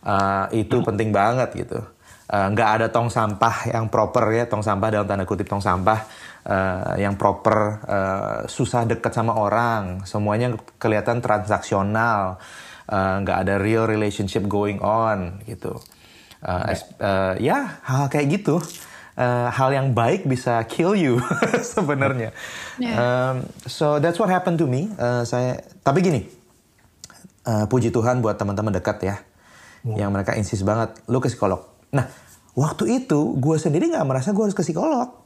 [0.07, 0.87] uh, itu hmm.
[0.87, 1.94] penting banget gitu
[2.25, 6.05] nggak uh, ada tong sampah yang proper ya tong sampah dalam tanda kutip tong sampah
[6.45, 12.37] uh, yang proper, uh, susah dekat sama orang, semuanya kelihatan transaksional,
[12.85, 15.73] eh, nggak uh, ada real relationship going on gitu.
[16.45, 18.61] Uh, uh, ya hal kayak gitu,
[19.17, 21.17] uh, hal yang baik bisa kill you
[21.73, 22.29] sebenarnya.
[22.77, 22.95] Yeah.
[23.01, 23.35] Um,
[23.65, 24.93] so that's what happened to me.
[24.93, 26.29] Uh, saya, tapi gini,
[27.49, 29.17] uh, puji Tuhan buat teman-teman dekat ya,
[29.81, 30.05] yeah.
[30.05, 31.74] yang mereka insist banget, lu ke psikolog.
[31.95, 32.05] Nah,
[32.59, 35.25] waktu itu gue sendiri nggak merasa gue harus ke psikolog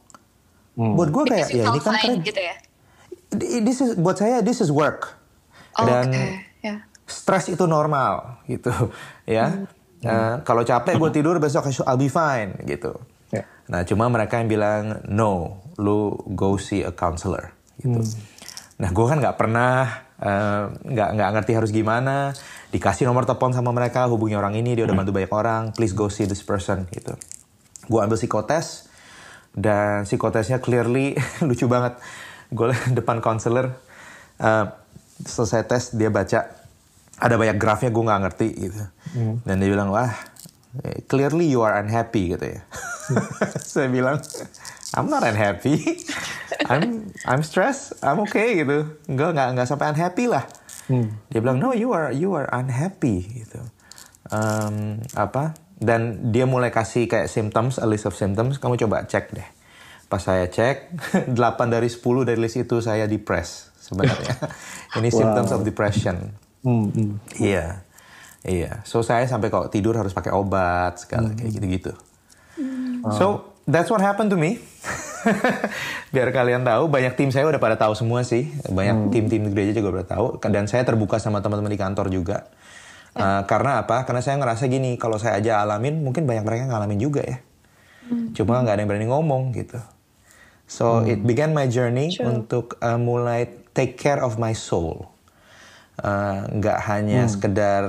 [0.78, 0.94] Hmm.
[0.94, 2.24] Buat gue kayak ya ini kan keren.
[2.24, 2.54] Gitu ya?
[3.62, 5.18] This is buat saya this is work.
[5.78, 6.28] Oh, Dan okay.
[6.64, 6.78] yeah.
[7.06, 8.70] stres itu normal gitu
[9.28, 9.52] ya.
[9.52, 9.66] Hmm.
[10.00, 12.96] Uh, kalau capek gue tidur besok I'll be fine gitu.
[13.28, 13.44] Yeah.
[13.68, 18.00] Nah cuma mereka yang bilang no, lu go see a counselor gitu.
[18.00, 18.16] Hmm.
[18.80, 22.36] Nah gue kan nggak pernah nggak uh, nggak ngerti harus gimana.
[22.70, 25.00] Dikasih nomor telepon sama mereka, hubungi orang ini, dia udah hmm.
[25.02, 27.18] bantu banyak orang, please go see this person gitu.
[27.90, 28.90] Gue ambil psikotes,
[29.54, 31.98] dan psikotesnya clearly lucu banget
[32.50, 33.74] gue depan konselor
[34.42, 34.66] uh,
[35.20, 36.48] selesai tes dia baca
[37.20, 38.82] ada banyak grafnya gue nggak ngerti gitu
[39.18, 39.34] hmm.
[39.44, 40.10] dan dia bilang wah
[41.10, 42.60] clearly you are unhappy gitu ya
[43.72, 44.18] saya bilang
[44.94, 46.02] I'm not unhappy
[46.66, 50.44] I'm I'm stressed I'm okay gitu enggak nggak nggak sampai unhappy lah
[50.90, 51.30] hmm.
[51.30, 53.60] dia bilang no you are you are unhappy gitu
[54.30, 59.32] um, apa dan dia mulai kasih kayak symptoms, a list of symptoms, kamu coba cek
[59.32, 59.48] deh.
[60.12, 60.92] Pas saya cek,
[61.32, 61.40] 8
[61.72, 64.36] dari 10 dari list itu saya depres sebenarnya.
[65.00, 65.16] Ini wow.
[65.16, 66.36] symptoms of depression.
[66.60, 67.12] Hmm, hmm.
[67.40, 67.80] Iya.
[68.44, 68.84] Iya.
[68.84, 71.36] So saya sampai kalau tidur harus pakai obat segala hmm.
[71.40, 71.92] kayak gitu-gitu.
[73.00, 73.12] Hmm.
[73.16, 74.60] So that's what happened to me.
[76.14, 78.48] Biar kalian tahu, banyak tim saya udah pada tahu semua sih.
[78.68, 80.26] Banyak tim tim-tim gereja juga udah tahu.
[80.48, 82.48] Dan saya terbuka sama teman-teman di kantor juga
[83.10, 84.06] Uh, karena apa?
[84.06, 87.42] Karena saya ngerasa gini, kalau saya aja alamin, mungkin banyak mereka ngalamin juga ya.
[88.06, 88.30] Hmm.
[88.34, 89.82] Cuma nggak ada yang berani ngomong gitu.
[90.70, 91.10] So hmm.
[91.10, 92.30] it began my journey True.
[92.30, 95.10] untuk uh, mulai take care of my soul.
[95.98, 97.30] Uh, nggak uh, hanya hmm.
[97.34, 97.82] sekedar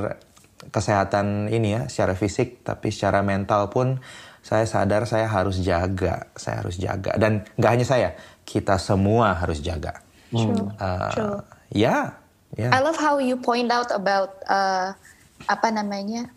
[0.74, 4.02] kesehatan ini ya, secara fisik, tapi secara mental pun
[4.42, 7.14] saya sadar saya harus jaga, saya harus jaga.
[7.16, 8.10] Dan nggak hanya saya,
[8.44, 10.02] kita semua harus jaga.
[10.34, 10.74] True.
[10.82, 11.40] Uh, True.
[11.72, 12.18] Ya,
[12.58, 12.72] yeah, yeah.
[12.74, 14.98] I love how you point out about uh,
[15.48, 16.30] apa namanya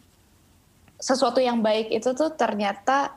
[1.00, 3.12] sesuatu yang baik itu tuh ternyata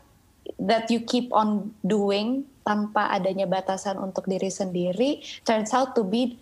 [0.60, 6.36] that you keep on doing tanpa adanya batasan untuk diri sendiri turns out to be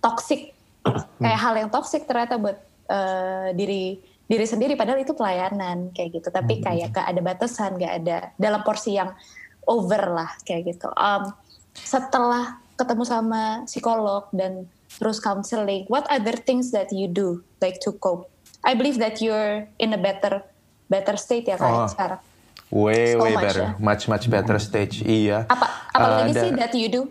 [0.00, 0.56] toxic
[1.20, 2.56] kayak hal yang toxic ternyata buat
[2.88, 6.62] uh, diri diri sendiri padahal itu pelayanan kayak gitu tapi hmm.
[6.62, 9.14] kayak gak ada batasan gak ada dalam porsi yang
[9.66, 11.30] over lah kayak gitu um,
[11.74, 14.66] setelah ketemu sama psikolog dan
[14.98, 18.26] terus counseling what other things that you do like to cope
[18.66, 20.42] I believe that you're in a better
[20.90, 21.86] better state ya kan oh.
[21.86, 22.20] sekarang.
[22.66, 23.70] Way so way much, better, ya?
[23.78, 25.06] much much better stage.
[25.06, 25.46] Iya.
[25.46, 27.06] Apa apa uh, lagi sih that you do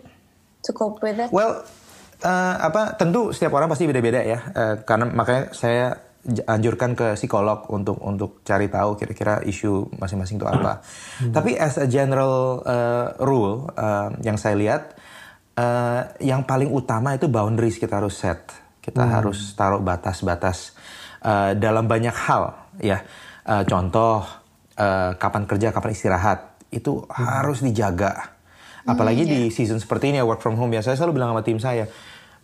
[0.60, 1.32] to cope with it?
[1.32, 1.64] Well,
[2.20, 4.52] uh, apa tentu setiap orang pasti beda-beda ya.
[4.52, 5.96] Uh, karena makanya saya
[6.46, 10.82] anjurkan ke psikolog untuk untuk cari tahu kira-kira isu masing-masing itu apa.
[11.22, 11.30] Hmm.
[11.30, 14.98] Tapi as a general uh, rule uh, yang saya lihat
[15.54, 18.50] uh, yang paling utama itu boundaries kita harus set.
[18.82, 19.12] Kita hmm.
[19.18, 20.74] harus taruh batas-batas
[21.22, 23.02] uh, dalam banyak hal ya.
[23.46, 24.26] Uh, contoh
[24.74, 27.10] uh, kapan kerja, kapan istirahat itu hmm.
[27.14, 28.34] harus dijaga.
[28.86, 29.42] Apalagi hmm, yeah.
[29.46, 30.82] di season seperti ini ya work from home ya.
[30.82, 31.86] Saya selalu bilang sama tim saya,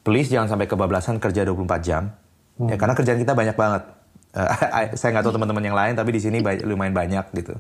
[0.07, 2.22] please jangan sampai kebablasan kerja 24 jam.
[2.59, 2.69] Hmm.
[2.69, 3.85] Ya karena kerjaan kita banyak banget.
[4.33, 4.49] Uh,
[4.97, 7.53] saya nggak tahu teman-teman yang lain tapi di sini lumayan banyak gitu.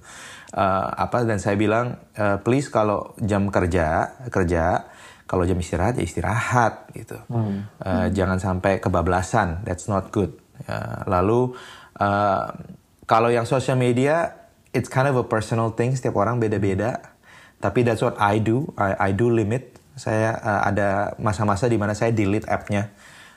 [0.56, 4.88] Uh, apa dan saya bilang uh, please kalau jam kerja kerja
[5.28, 7.20] kalau jam istirahat ya istirahat gitu.
[7.28, 7.68] Hmm.
[7.76, 8.16] Uh, hmm.
[8.16, 9.68] Jangan sampai kebablasan.
[9.68, 10.32] That's not good.
[10.64, 11.52] Ya, lalu
[12.00, 12.56] uh,
[13.04, 15.92] kalau yang social media, it's kind of a personal thing.
[15.92, 17.12] Setiap orang beda-beda.
[17.60, 18.72] Tapi that's what I do.
[18.74, 19.76] I, I do limit.
[19.96, 22.88] Saya uh, ada masa-masa di mana saya delete app-nya.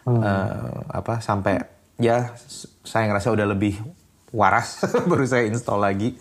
[0.06, 0.22] Hmm.
[0.22, 1.65] Uh, apa sampai
[1.98, 2.38] ya
[2.86, 3.82] saya ngerasa udah lebih
[4.30, 6.13] waras baru saya install lagi.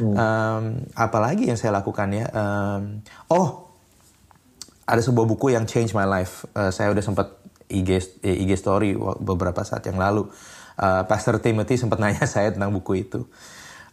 [0.00, 0.16] Hmm.
[0.16, 0.64] Um,
[0.96, 2.28] apalagi yang saya lakukan ya?
[2.32, 3.68] Um, oh,
[4.88, 6.44] ada sebuah buku yang change my life.
[6.56, 10.26] Uh, saya udah sempat IG IG story beberapa saat yang lalu.
[10.80, 13.28] Uh, Pastor Timothy sempat nanya saya tentang buku itu.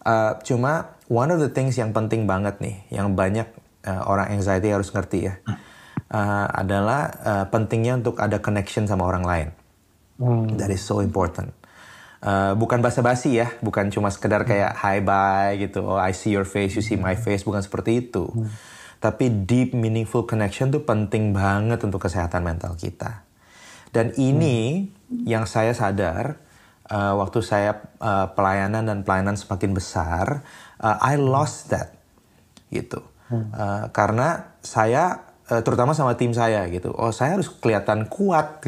[0.08, 3.46] Uh, cuma one of the things yang penting banget nih, yang banyak
[3.84, 5.36] uh, orang anxiety harus ngerti ya,
[6.12, 9.50] uh, adalah uh, pentingnya untuk ada connection sama orang lain.
[10.18, 10.58] Hmm.
[10.58, 11.54] That is so important.
[12.18, 16.50] Uh, bukan basa-basi ya, bukan cuma sekedar kayak hi bye gitu, oh I see your
[16.50, 18.26] face, you see my face, bukan seperti itu.
[18.26, 18.50] Hmm.
[18.98, 23.22] Tapi deep meaningful connection tuh penting banget untuk kesehatan mental kita.
[23.94, 25.30] Dan ini hmm.
[25.30, 26.42] yang saya sadar
[26.90, 30.42] uh, waktu saya uh, pelayanan dan pelayanan semakin besar,
[30.82, 31.94] uh, I lost that
[32.74, 33.06] gitu.
[33.30, 33.54] Hmm.
[33.54, 36.92] Uh, karena saya terutama sama tim saya gitu.
[36.92, 38.68] Oh, saya harus kelihatan kuat.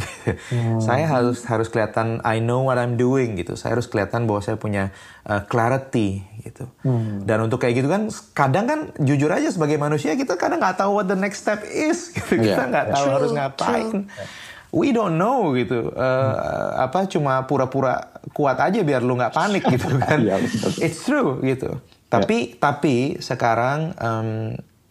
[0.52, 0.80] hmm.
[0.88, 3.60] saya harus harus kelihatan I know what I'm doing gitu.
[3.60, 4.96] Saya harus kelihatan bahwa saya punya
[5.28, 6.72] uh, clarity gitu.
[6.88, 7.28] Hmm.
[7.28, 11.04] Dan untuk kayak gitu kan kadang kan jujur aja sebagai manusia kita kadang nggak tahu
[11.04, 12.40] what the next step is gitu.
[12.40, 12.56] Yeah.
[12.56, 13.88] Kita nggak tahu true, harus ngapain.
[14.08, 15.90] True we don't know gitu.
[15.94, 20.22] Uh, apa cuma pura-pura kuat aja biar lu nggak panik gitu kan.
[20.22, 20.40] yeah,
[20.78, 21.82] It's true gitu.
[22.10, 22.60] Tapi yeah.
[22.62, 24.30] tapi sekarang um,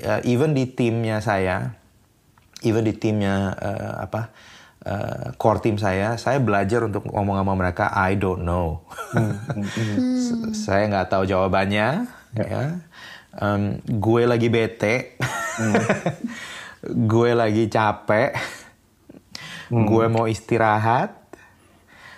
[0.02, 1.77] uh, even di timnya saya,
[2.62, 4.30] even di timnya uh, apa
[4.86, 8.86] uh, core tim saya, saya belajar untuk ngomong sama mereka I don't know.
[9.14, 10.52] Hmm, hmm, hmm.
[10.66, 12.08] saya nggak tahu jawabannya.
[12.34, 12.48] Yeah.
[12.48, 12.64] Ya.
[13.38, 15.18] Um, gue lagi bete.
[15.58, 15.74] Hmm.
[17.12, 18.38] gue lagi capek
[19.70, 19.86] hmm.
[19.86, 21.12] gue mau istirahat,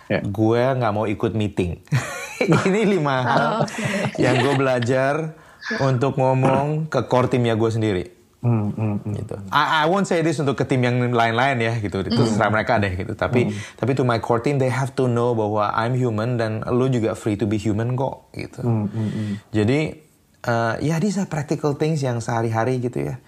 [0.07, 0.23] yeah.
[0.23, 1.83] gue nggak mau ikut meeting.
[2.69, 4.17] ini lima oh, hal okay.
[4.17, 5.37] yang gue belajar
[5.85, 8.05] untuk ngomong ke core timnya gue sendiri.
[8.41, 8.97] Hmm, hmm.
[9.21, 9.37] gitu.
[9.53, 12.01] I, I won't say this untuk ke tim yang lain-lain ya gitu.
[12.01, 12.41] Itu hmm.
[12.49, 13.13] mereka deh gitu.
[13.13, 13.77] Tapi hmm.
[13.77, 17.13] tapi to my core team they have to know bahwa I'm human dan lu juga
[17.13, 18.65] free to be human kok gitu.
[18.65, 19.45] Hmm, hmm.
[19.53, 19.81] Jadi
[20.49, 23.21] uh, ya these are practical things yang sehari-hari gitu ya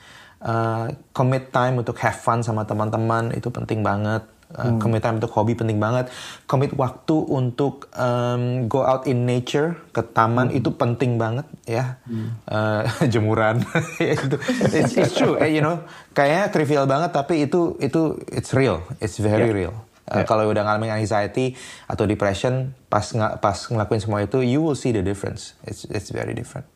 [0.43, 4.27] uh, commit time untuk have fun sama teman-teman itu penting banget.
[4.53, 4.79] Uh, hmm.
[4.79, 6.13] Commit time untuk hobi penting banget.
[6.47, 10.59] Commit waktu untuk um, go out in nature ke taman hmm.
[10.63, 11.99] itu penting banget ya.
[12.05, 12.37] Hmm.
[12.47, 13.65] Uh, jemuran
[13.99, 14.37] itu
[14.73, 15.83] it's, it's true, eh, you know.
[16.13, 19.57] Kayaknya trivial banget tapi itu itu it's real, it's very yeah.
[19.57, 19.75] real.
[20.07, 20.25] Uh, yeah.
[20.29, 21.57] Kalau udah ngalamin anxiety
[21.89, 25.57] atau depression, pas ng pas ngelakuin semua itu, you will see the difference.
[25.65, 26.69] It's it's very different.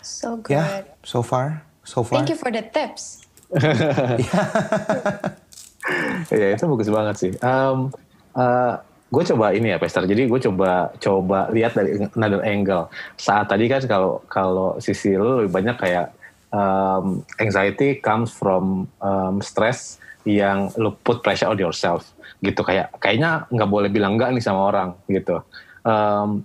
[0.00, 0.56] So good.
[0.56, 2.18] Yeah, so far so far.
[2.18, 3.26] Thank you for the tips.
[6.42, 7.32] ya itu bagus banget sih.
[7.42, 7.90] Um,
[8.36, 8.78] uh,
[9.10, 10.06] gue coba ini ya Pester.
[10.06, 12.86] Jadi gue coba coba lihat dari another angle.
[13.18, 16.06] Saat tadi kan kalau kalau sisi lu lebih banyak kayak
[16.54, 22.12] um, anxiety comes from um, stress yang lu put pressure on yourself
[22.44, 25.42] gitu kayak kayaknya nggak boleh bilang enggak nih sama orang gitu.
[25.84, 26.44] Um,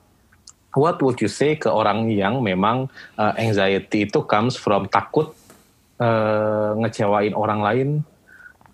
[0.76, 5.32] what would you say ke orang yang memang uh, anxiety itu comes from takut
[6.00, 7.90] uh, ngecewain orang lain,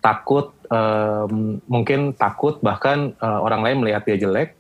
[0.01, 4.55] takut um, mungkin takut bahkan uh, orang lain melihat dia jelek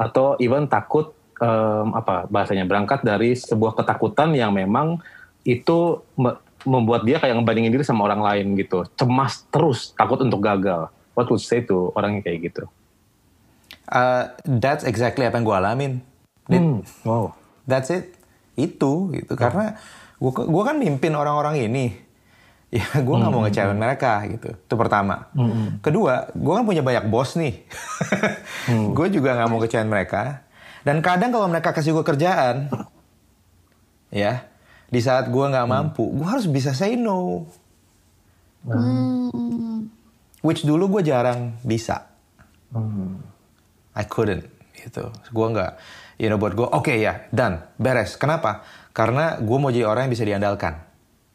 [0.00, 4.98] atau even takut um, apa bahasanya berangkat dari sebuah ketakutan yang memang
[5.44, 6.00] itu
[6.64, 10.88] membuat dia kayak ngebandingin diri sama orang lain gitu, cemas terus, takut untuk gagal.
[11.12, 12.64] What would you say to orang yang kayak gitu?
[13.90, 15.92] Uh, that's exactly apa yang gue alamin
[16.50, 16.82] Hmm.
[17.06, 17.38] Wow.
[17.68, 18.18] That's it.
[18.58, 19.32] Itu gitu.
[19.34, 19.38] Oh.
[19.38, 19.78] Karena
[20.18, 21.94] gue gua kan mimpin orang-orang ini.
[22.80, 24.48] Ya gue nggak mau ngecewain mereka gitu.
[24.56, 25.28] Itu pertama.
[25.84, 27.68] Kedua, gue kan punya banyak bos nih.
[28.72, 28.96] hmm.
[28.96, 30.48] Gue juga nggak mau ngecewain mereka.
[30.80, 32.72] Dan kadang kalau mereka kasih gue kerjaan,
[34.08, 34.48] ya
[34.88, 35.74] di saat gue nggak hmm.
[35.76, 37.44] mampu, gue harus bisa say no.
[38.64, 39.92] Hmm.
[40.40, 42.08] Which dulu gue jarang bisa.
[43.92, 44.48] I couldn't
[44.80, 45.12] gitu.
[45.28, 45.76] Gue nggak
[46.16, 48.62] you know buat gue oke okay, ya dan beres kenapa
[48.94, 50.91] karena gue mau jadi orang yang bisa diandalkan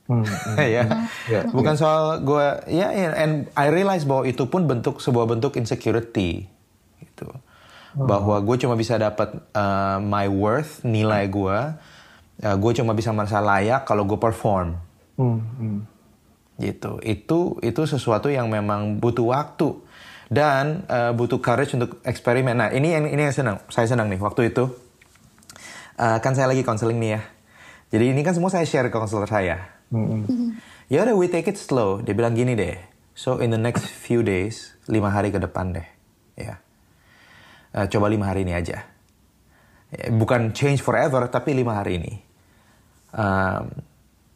[0.08, 0.56] hmm, hmm.
[0.76, 0.84] ya
[1.28, 1.82] yeah, bukan yeah.
[1.82, 6.48] soal gue ya yeah, and I realize bahwa itu pun bentuk sebuah bentuk insecurity
[7.04, 8.08] gitu oh.
[8.08, 11.58] bahwa gue cuma bisa dapat uh, my worth nilai gue
[12.44, 14.80] uh, gue cuma bisa merasa layak kalau gue perform
[15.20, 15.80] hmm, hmm.
[16.64, 19.88] gitu itu itu sesuatu yang memang butuh waktu
[20.28, 22.56] dan uh, butuh courage untuk eksperimen.
[22.60, 24.68] Nah ini yang ini yang senang, saya senang nih waktu itu
[25.98, 27.22] uh, kan saya lagi konseling nih ya.
[27.88, 29.77] Jadi ini kan semua saya share ke konselor saya.
[29.92, 30.60] Mm-hmm.
[30.92, 32.04] Ya udah we take it slow.
[32.04, 32.80] Dia bilang gini deh.
[33.18, 35.88] So in the next few days, lima hari ke depan deh,
[36.38, 36.62] ya.
[37.74, 38.86] Uh, coba lima hari ini aja.
[39.90, 42.14] Ya, bukan change forever, tapi lima hari ini.
[43.16, 43.74] Um,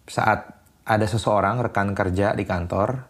[0.09, 3.05] saat ada seseorang rekan kerja di kantor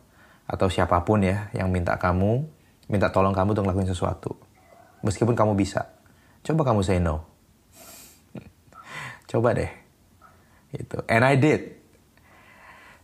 [0.45, 2.43] atau siapa pun ya yang minta kamu
[2.91, 4.35] minta tolong kamu untuk ngelakuin sesuatu.
[5.01, 5.87] Meskipun kamu bisa.
[6.43, 7.25] Coba kamu say no.
[9.31, 9.71] Coba deh.
[10.75, 11.01] Itu.
[11.07, 11.80] And I did.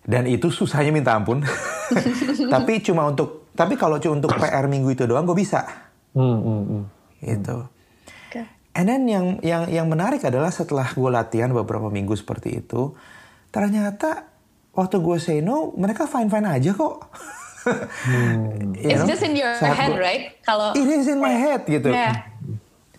[0.08, 1.44] Dan itu susahnya minta ampun.
[2.54, 5.68] tapi cuma untuk tapi kalau cuma untuk PR minggu itu doang gue bisa.
[6.16, 6.84] Hmm, hmm, hmm.
[7.20, 7.58] Gitu.
[8.32, 8.46] Okay.
[8.72, 12.96] And then yang yang yang menarik adalah setelah gue latihan beberapa minggu seperti itu,
[13.52, 14.32] ternyata
[14.72, 16.96] waktu gue say no, mereka fine fine aja kok.
[17.68, 18.78] hmm.
[18.88, 19.12] It's know?
[19.12, 20.24] just in your Saat head, gua, right?
[20.46, 21.92] Kalau it is in my head gitu.
[21.92, 22.32] Yeah.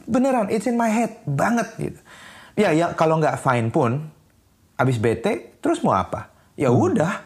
[0.05, 2.01] Beneran, it's in my head banget gitu.
[2.59, 4.11] Ya, ya kalau nggak fine pun,
[4.75, 6.38] abis bete, terus mau apa?
[6.59, 6.85] Ya hmm.
[6.91, 7.23] udah,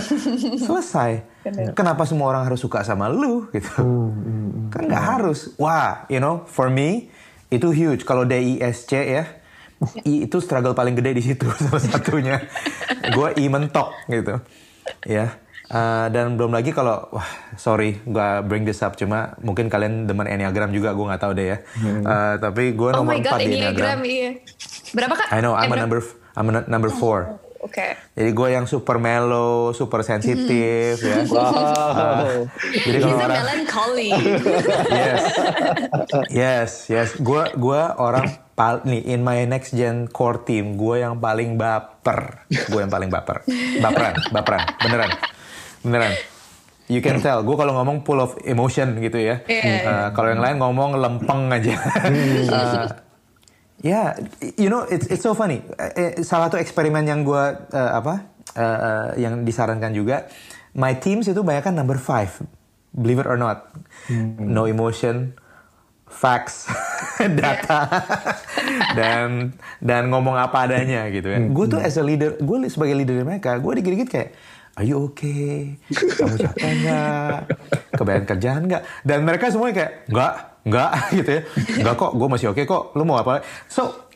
[0.64, 1.28] selesai.
[1.44, 1.76] Bener.
[1.76, 3.68] Kenapa semua orang harus suka sama lu gitu?
[3.76, 4.68] Hmm, hmm, hmm.
[4.72, 5.12] Kan nggak hmm.
[5.12, 5.52] harus.
[5.60, 7.12] Wah, you know, for me
[7.52, 8.08] itu huge.
[8.08, 9.28] Kalau DISC ya,
[10.08, 12.40] I itu struggle paling gede di situ salah satunya.
[13.12, 14.40] gue I mentok gitu,
[15.04, 15.36] ya.
[15.70, 20.26] Uh, dan belum lagi kalau wah sorry gue bring this up cuma mungkin kalian demen
[20.26, 22.02] enneagram juga gue nggak tahu deh ya hmm.
[22.02, 24.42] uh, tapi gue oh nomor empat di enneagram iya.
[24.90, 25.30] berapa kak?
[25.30, 26.02] I know I'm a number
[26.34, 27.76] I'm a number four Oke.
[27.76, 27.90] Okay.
[28.16, 31.08] Jadi gue yang super mellow, super sensitif mm.
[31.08, 31.18] ya.
[31.34, 31.52] Wow.
[31.52, 32.42] Uh,
[32.72, 34.10] jadi kalau orang melancholy.
[35.00, 35.22] yes.
[36.32, 37.08] Yes, yes.
[37.20, 42.48] Gue gue orang pal nih in my next gen core team, gue yang paling baper.
[42.48, 43.44] Gue yang paling baper.
[43.84, 45.12] Baperan, baperan, beneran
[45.80, 46.12] beneran
[46.90, 49.80] you can tell gue kalau ngomong full of emotion gitu ya yeah.
[49.86, 52.84] uh, kalau yang lain ngomong lempeng aja uh,
[53.80, 57.90] ya yeah, you know it's it's so funny uh, salah satu eksperimen yang gue uh,
[57.96, 60.28] apa uh, uh, yang disarankan juga
[60.76, 62.30] my teams itu banyak kan number five
[62.92, 63.72] believe it or not
[64.08, 64.36] hmm.
[64.36, 65.32] no emotion
[66.10, 66.66] facts,
[67.40, 67.86] data,
[68.98, 71.38] dan dan ngomong apa adanya gitu ya.
[71.38, 71.54] Hmm.
[71.54, 74.30] Gue tuh as a leader, gue sebagai leader mereka, gue dikit-dikit kayak,
[74.74, 75.78] are you okay?
[75.94, 77.38] Kamu capek nggak?
[77.94, 78.82] Kebayang kerjaan nggak?
[79.06, 81.42] Dan mereka semuanya kayak, nggak, nggak gitu ya.
[81.80, 82.92] Nggak kok, gue masih oke okay kok.
[82.96, 83.40] Lu mau apa?
[83.70, 84.10] So,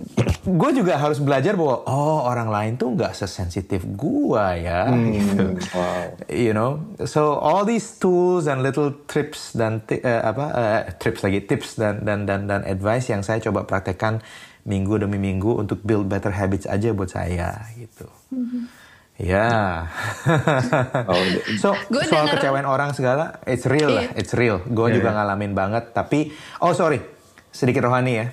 [0.45, 4.89] gue juga harus belajar bahwa, oh orang lain tuh nggak sesensitif gue ya.
[4.89, 5.45] Hmm, gitu.
[5.73, 6.05] wow.
[6.29, 11.45] You know, so all these tools and little tips dan uh, apa uh, tips lagi
[11.45, 14.21] tips dan dan dan dan advice yang saya coba praktekkan
[14.65, 18.09] minggu demi minggu untuk build better habits aja buat saya gitu.
[18.33, 18.63] Mm -hmm.
[19.15, 19.87] Ya.
[21.11, 21.23] oh,
[21.63, 22.51] so gua soal denger...
[22.51, 24.19] kecewain orang segala, it's real lah, iya.
[24.19, 24.59] it's real.
[24.67, 25.17] Gue yeah, juga yeah.
[25.23, 25.95] ngalamin banget.
[25.95, 26.99] Tapi, oh sorry,
[27.55, 28.27] sedikit rohani ya.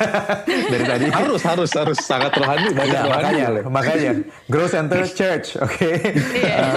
[0.72, 1.06] Dari tadi.
[1.08, 2.76] harus, harus, harus sangat rohani.
[2.76, 3.62] Banyak ya, rohani makanya, boleh.
[3.72, 4.10] makanya.
[4.52, 5.80] Grow Center Church, oke.
[5.80, 5.96] Okay?
[6.36, 6.56] Iya.
[6.60, 6.68] Yeah.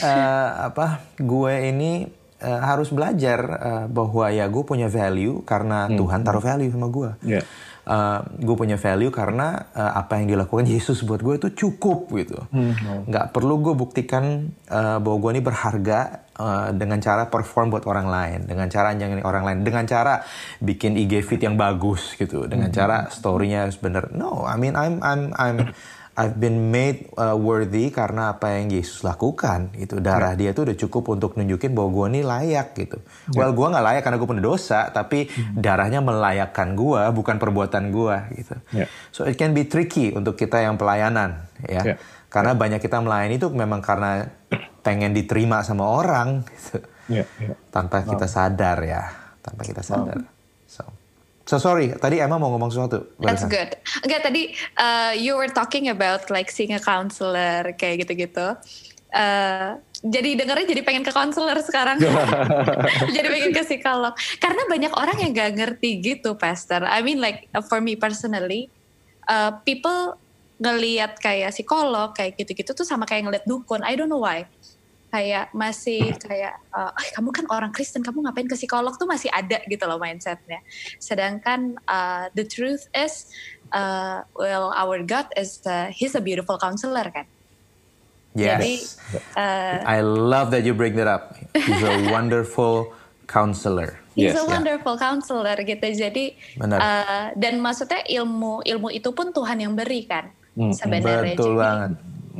[0.00, 1.12] uh, uh, apa?
[1.20, 2.08] Gue ini
[2.42, 5.96] uh, harus belajar uh, bahwa ya gue punya value karena hmm.
[5.96, 7.10] Tuhan taruh value sama gue.
[7.24, 7.44] Yeah.
[7.86, 12.42] Uh, gue punya value karena uh, apa yang dilakukan Yesus buat gue itu cukup gitu.
[12.50, 13.06] Hmm.
[13.06, 18.10] Nggak perlu gue buktikan uh, bahwa gue ini berharga uh, dengan cara perform buat orang
[18.10, 20.18] lain, dengan cara jangan orang lain, dengan cara
[20.58, 22.76] bikin IG feed yang bagus gitu, dengan hmm.
[22.76, 24.10] cara storynya harus bener.
[24.10, 25.70] No, I mean I'm I'm I'm
[26.16, 29.76] I've been made uh, worthy karena apa yang Yesus lakukan.
[29.76, 30.48] Itu darah yeah.
[30.48, 33.04] dia tuh udah cukup untuk nunjukin bahwa gue ini layak gitu.
[33.36, 33.44] Yeah.
[33.44, 35.60] Well, gue nggak layak karena gue punya dosa, tapi mm.
[35.60, 38.54] darahnya melayakkan gue, bukan perbuatan gue gitu.
[38.72, 38.88] Yeah.
[39.12, 41.84] So it can be tricky untuk kita yang pelayanan, ya.
[41.84, 41.96] Yeah.
[42.32, 42.60] Karena yeah.
[42.64, 44.24] banyak kita melayani itu memang karena
[44.80, 46.80] pengen diterima sama orang, gitu.
[47.12, 47.28] Yeah.
[47.36, 47.60] Yeah.
[47.68, 49.04] Tanpa kita sadar ya,
[49.44, 50.24] tanpa kita sadar.
[50.24, 50.35] Oh.
[51.46, 53.06] So sorry, tadi Emma mau ngomong sesuatu.
[53.22, 53.78] That's good.
[54.02, 54.50] Enggak tadi
[54.82, 58.58] uh, you were talking about like seeing a counselor kayak gitu-gitu.
[59.14, 62.02] Uh, jadi dengarnya jadi pengen ke counselor sekarang.
[63.16, 64.18] jadi pengen ke psikolog.
[64.42, 66.82] Karena banyak orang yang gak ngerti gitu, Pastor.
[66.82, 68.66] I mean like for me personally,
[69.30, 70.18] uh, people
[70.58, 73.86] ngelihat kayak psikolog kayak gitu-gitu tuh sama kayak ngeliat dukun.
[73.86, 74.50] I don't know why
[75.10, 78.94] kayak masih kayak uh, oh, kamu kan orang Kristen kamu ngapain ke psikolog?
[78.98, 80.60] Tuh masih ada gitu loh mindsetnya.
[80.98, 83.30] Sedangkan uh, the truth is
[83.70, 87.26] uh, well our God is uh, he's a beautiful counselor kan?
[88.36, 88.60] Yes.
[88.60, 88.74] Jadi,
[89.40, 91.40] uh, I love that you bring that up.
[91.56, 92.92] He's a wonderful
[93.24, 93.96] counselor.
[94.12, 95.04] He's yes, a wonderful yeah.
[95.08, 95.86] counselor gitu.
[95.96, 101.36] Jadi Uh, dan maksudnya ilmu ilmu itu pun Tuhan yang berikan hmm, sebenarnya.
[101.36, 101.92] Betul Jadi, banget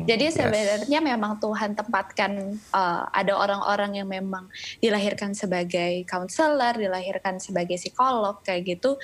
[0.04, 1.08] jadi sebenarnya yes.
[1.08, 4.44] memang Tuhan tempatkan uh, ada orang-orang yang memang
[4.84, 9.00] dilahirkan sebagai counselor, dilahirkan sebagai psikolog kayak gitu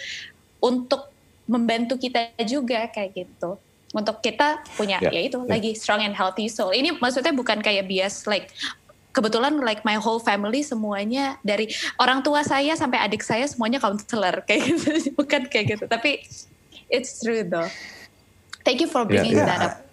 [0.60, 1.08] untuk
[1.48, 3.56] membantu kita juga kayak gitu.
[3.96, 5.12] Untuk kita punya yeah.
[5.16, 5.52] yaitu yeah.
[5.56, 6.76] lagi strong and healthy soul.
[6.76, 8.52] Ini maksudnya bukan kayak bias like
[9.16, 11.68] kebetulan like my whole family semuanya dari
[12.00, 16.24] orang tua saya sampai adik saya semuanya counselor kayak gitu bukan kayak gitu tapi
[16.88, 17.68] it's true though
[18.64, 19.52] thank you for bringing yeah, yeah.
[19.52, 19.91] that up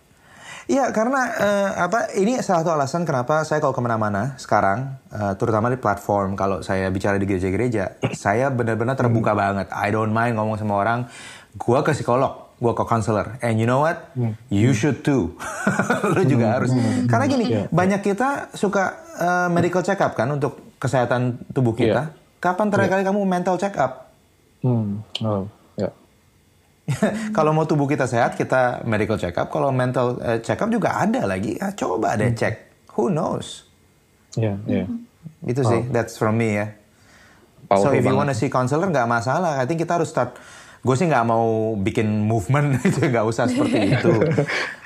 [0.69, 2.13] Iya, karena uh, apa?
[2.13, 6.61] Ini salah satu alasan kenapa saya kalau ke mana-mana sekarang, uh, terutama di platform, kalau
[6.61, 9.41] saya bicara di gereja-gereja, saya benar-benar terbuka hmm.
[9.41, 9.67] banget.
[9.73, 11.09] I don't mind ngomong sama orang.
[11.57, 13.41] Gua ke psikolog, gua ke counselor.
[13.41, 14.13] And you know what?
[14.13, 14.37] Hmm.
[14.53, 15.33] You should too.
[16.13, 16.55] Lu juga hmm.
[16.61, 16.69] harus.
[16.69, 17.09] Hmm.
[17.09, 17.65] Karena gini, yeah.
[17.73, 22.13] banyak kita suka uh, medical check up kan untuk kesehatan tubuh kita.
[22.13, 22.37] Yeah.
[22.37, 23.01] Kapan terakhir yeah.
[23.01, 24.13] kali kamu mental check up?
[24.61, 25.01] Hmm.
[25.25, 25.49] Oh.
[27.37, 29.49] kalau mau tubuh kita sehat, kita medical check up.
[29.49, 31.57] Kalau mental uh, check up juga ada lagi.
[31.57, 32.39] Ya, coba deh hmm.
[32.39, 32.55] cek.
[32.97, 33.69] Who knows?
[34.37, 34.85] Iya, yeah.
[34.85, 35.49] Yeah.
[35.49, 35.91] Itu sih, oh.
[35.93, 36.67] that's from me ya.
[37.69, 39.61] Powerful so if you wanna see counselor nggak masalah.
[39.61, 40.35] I think kita harus start.
[40.79, 44.13] Gue sih nggak mau bikin movement itu nggak usah seperti itu.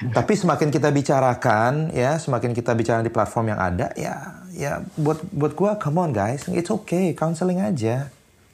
[0.09, 5.21] Tapi semakin kita bicarakan ya, semakin kita bicara di platform yang ada ya, ya buat
[5.29, 8.09] buat gue come on guys, it's okay, counseling aja.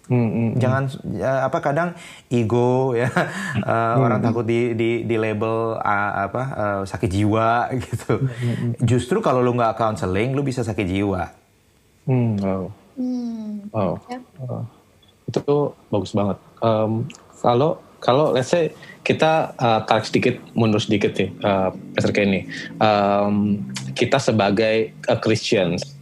[0.10, 0.84] Hmm, hmm, hmm, Jangan
[1.14, 1.94] ya, apa kadang
[2.34, 3.22] ego ya uh,
[3.70, 8.18] hmm, orang takut di di di label uh, apa uh, sakit jiwa gitu.
[8.18, 11.30] Hmm, hmm, Justru kalau lu nggak counseling lu bisa sakit jiwa.
[12.10, 12.68] Hmm, oh.
[12.98, 13.70] Hmm.
[13.70, 13.94] Oh.
[14.10, 14.22] Yeah.
[14.42, 14.66] oh.
[15.30, 16.42] Itu tuh bagus banget.
[16.66, 17.06] Um,
[17.38, 18.74] kalau kalau let's say
[19.06, 22.50] kita uh, tarik sedikit mundur sedikit nih uh, Pastor Kenny.
[22.82, 23.62] Um,
[23.94, 25.99] kita sebagai uh, Christians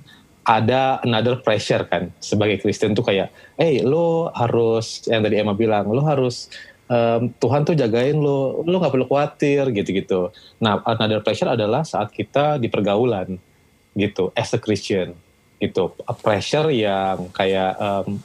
[0.47, 5.51] ada another pressure kan sebagai Kristen tuh kayak, eh hey, lo harus yang tadi Emma
[5.51, 6.47] bilang, lo harus
[6.87, 10.31] um, Tuhan tuh jagain lo, lo nggak perlu khawatir gitu-gitu.
[10.63, 13.35] Nah another pressure adalah saat kita di pergaulan
[13.99, 15.11] gitu, as a Christian
[15.59, 18.23] gitu, a pressure yang kayak um,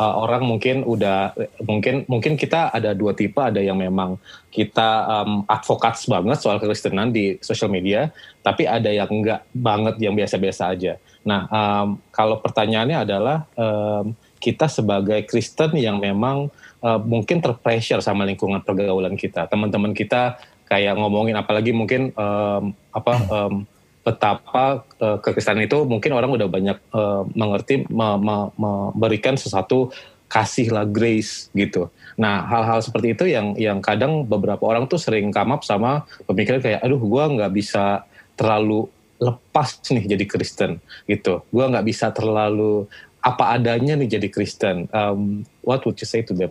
[0.00, 1.36] uh, orang mungkin udah
[1.68, 4.16] mungkin mungkin kita ada dua tipe ada yang memang
[4.48, 8.08] kita um, advokat banget soal kekristenan di sosial media
[8.40, 14.66] tapi ada yang enggak banget yang biasa-biasa aja nah um, kalau pertanyaannya adalah um, kita
[14.66, 16.50] sebagai Kristen yang memang
[16.82, 23.12] uh, mungkin terpressure sama lingkungan pergaulan kita teman-teman kita kayak ngomongin apalagi mungkin um, apa
[23.28, 23.68] um,
[24.02, 29.94] betapa uh, kekristenan itu mungkin orang udah banyak uh, mengerti me, me, memberikan sesuatu
[30.26, 31.92] kasih lah grace gitu.
[32.16, 36.80] Nah hal-hal seperti itu yang yang kadang beberapa orang tuh sering up sama pemikiran kayak
[36.80, 38.88] aduh gue nggak bisa terlalu
[39.22, 41.46] lepas nih jadi Kristen gitu.
[41.54, 42.90] Gue nggak bisa terlalu
[43.22, 44.90] apa adanya nih jadi Kristen.
[44.90, 46.50] Um, what would you say to them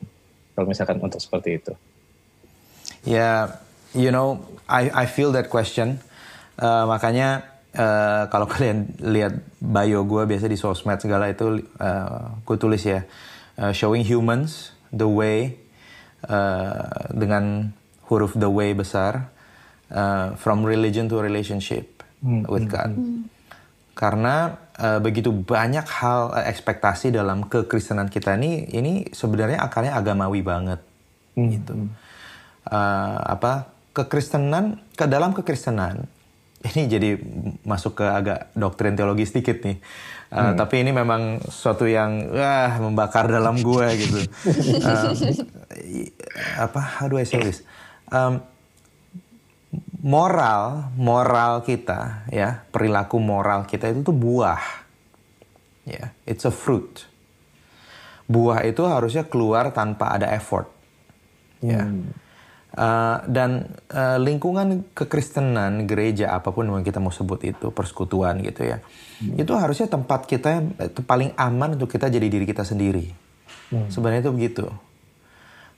[0.55, 1.75] kalau misalkan untuk seperti itu?
[3.03, 3.39] Ya, yeah,
[3.91, 4.39] you know,
[4.71, 5.99] I I feel that question
[6.61, 12.57] Uh, makanya uh, kalau kalian lihat bio gue biasa di sosmed segala itu uh, gue
[12.61, 13.01] tulis ya
[13.57, 15.57] uh, showing humans the way
[16.29, 17.73] uh, dengan
[18.05, 19.33] huruf the way besar
[19.89, 21.90] uh, from religion to relationship
[22.21, 22.47] hmm.
[22.47, 22.93] with God.
[22.93, 23.27] Hmm.
[23.91, 30.41] Karena uh, begitu banyak hal uh, ekspektasi dalam kekristenan kita ini, ini sebenarnya akarnya agamawi
[30.41, 30.79] banget,
[31.35, 31.49] hmm.
[31.51, 31.73] gitu.
[32.65, 36.07] Uh, apa kekristenan ke dalam kekristenan
[36.61, 37.09] ini jadi
[37.65, 39.81] masuk ke agak doktrin teologi sedikit nih.
[40.31, 40.55] Uh, hmm.
[40.61, 44.19] Tapi ini memang sesuatu yang wah membakar dalam gue gitu.
[44.85, 45.11] uh,
[46.61, 46.81] apa?
[47.01, 47.65] How do I say this?
[48.13, 48.45] Um,
[50.01, 54.61] moral moral kita ya perilaku moral kita itu tuh buah.
[55.85, 57.05] Ya it's a fruit.
[58.25, 60.69] Buah itu harusnya keluar tanpa ada effort.
[61.61, 61.85] Ya.
[62.71, 68.63] Uh, dan uh, lingkungan kekristenan gereja apa pun yang kita mau sebut itu persekutuan gitu
[68.63, 68.79] ya
[69.19, 69.43] hmm.
[69.43, 73.11] itu harusnya tempat kita itu paling aman untuk kita jadi diri kita sendiri.
[73.75, 73.91] Hmm.
[73.91, 74.65] sebenarnya itu begitu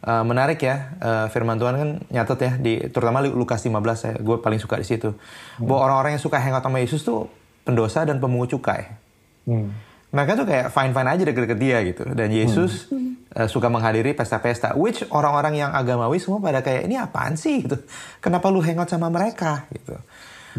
[0.04, 4.36] Uh, menarik ya uh, firman Tuhan kan nyatet ya di terutama Lukas 15 saya gue
[4.36, 5.64] paling suka di situ hmm.
[5.64, 7.32] bahwa orang-orang yang suka hangout sama Yesus tuh
[7.64, 9.00] pendosa dan pemungut cukai
[9.48, 9.68] hmm.
[10.12, 13.32] mereka tuh kayak fine fine aja deket-deket dia gitu dan Yesus hmm.
[13.32, 17.80] uh, suka menghadiri pesta-pesta which orang-orang yang agamawi semua pada kayak ini apaan sih gitu
[18.20, 19.96] kenapa lu hangout sama mereka gitu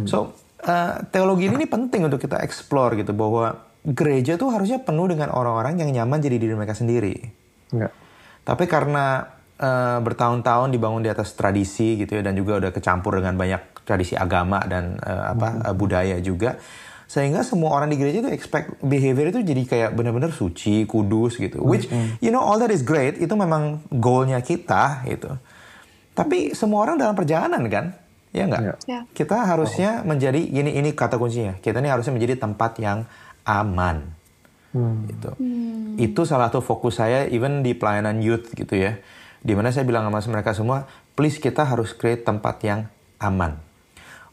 [0.00, 0.08] hmm.
[0.08, 0.32] so
[0.64, 5.28] uh, teologi ini, ini penting untuk kita explore gitu bahwa gereja tuh harusnya penuh dengan
[5.36, 7.20] orang-orang yang nyaman jadi diri mereka sendiri.
[7.68, 7.92] Enggak.
[8.44, 9.24] Tapi karena
[9.58, 14.14] uh, bertahun-tahun dibangun di atas tradisi gitu ya dan juga udah kecampur dengan banyak tradisi
[14.16, 15.74] agama dan uh, apa mm -hmm.
[15.76, 16.60] budaya juga
[17.04, 21.62] sehingga semua orang di gereja itu expect behavior itu jadi kayak benar-benar suci, kudus gitu.
[21.62, 22.10] Which mm -hmm.
[22.24, 25.36] you know all that is great, itu memang goalnya kita gitu.
[26.16, 27.94] Tapi semua orang dalam perjalanan kan,
[28.32, 28.62] ya nggak?
[28.64, 28.76] Yeah.
[28.88, 29.02] Yeah.
[29.12, 30.10] Kita harusnya oh.
[30.10, 31.54] menjadi ini ini kata kuncinya.
[31.60, 33.06] Kita ini harusnya menjadi tempat yang
[33.44, 34.23] aman.
[34.74, 35.06] Hmm.
[35.06, 35.30] Gitu.
[35.38, 35.94] Hmm.
[35.96, 38.98] Itu salah satu fokus saya even di pelayanan youth gitu ya
[39.44, 42.80] Di mana saya bilang sama mereka semua, please kita harus create tempat yang
[43.22, 43.60] aman.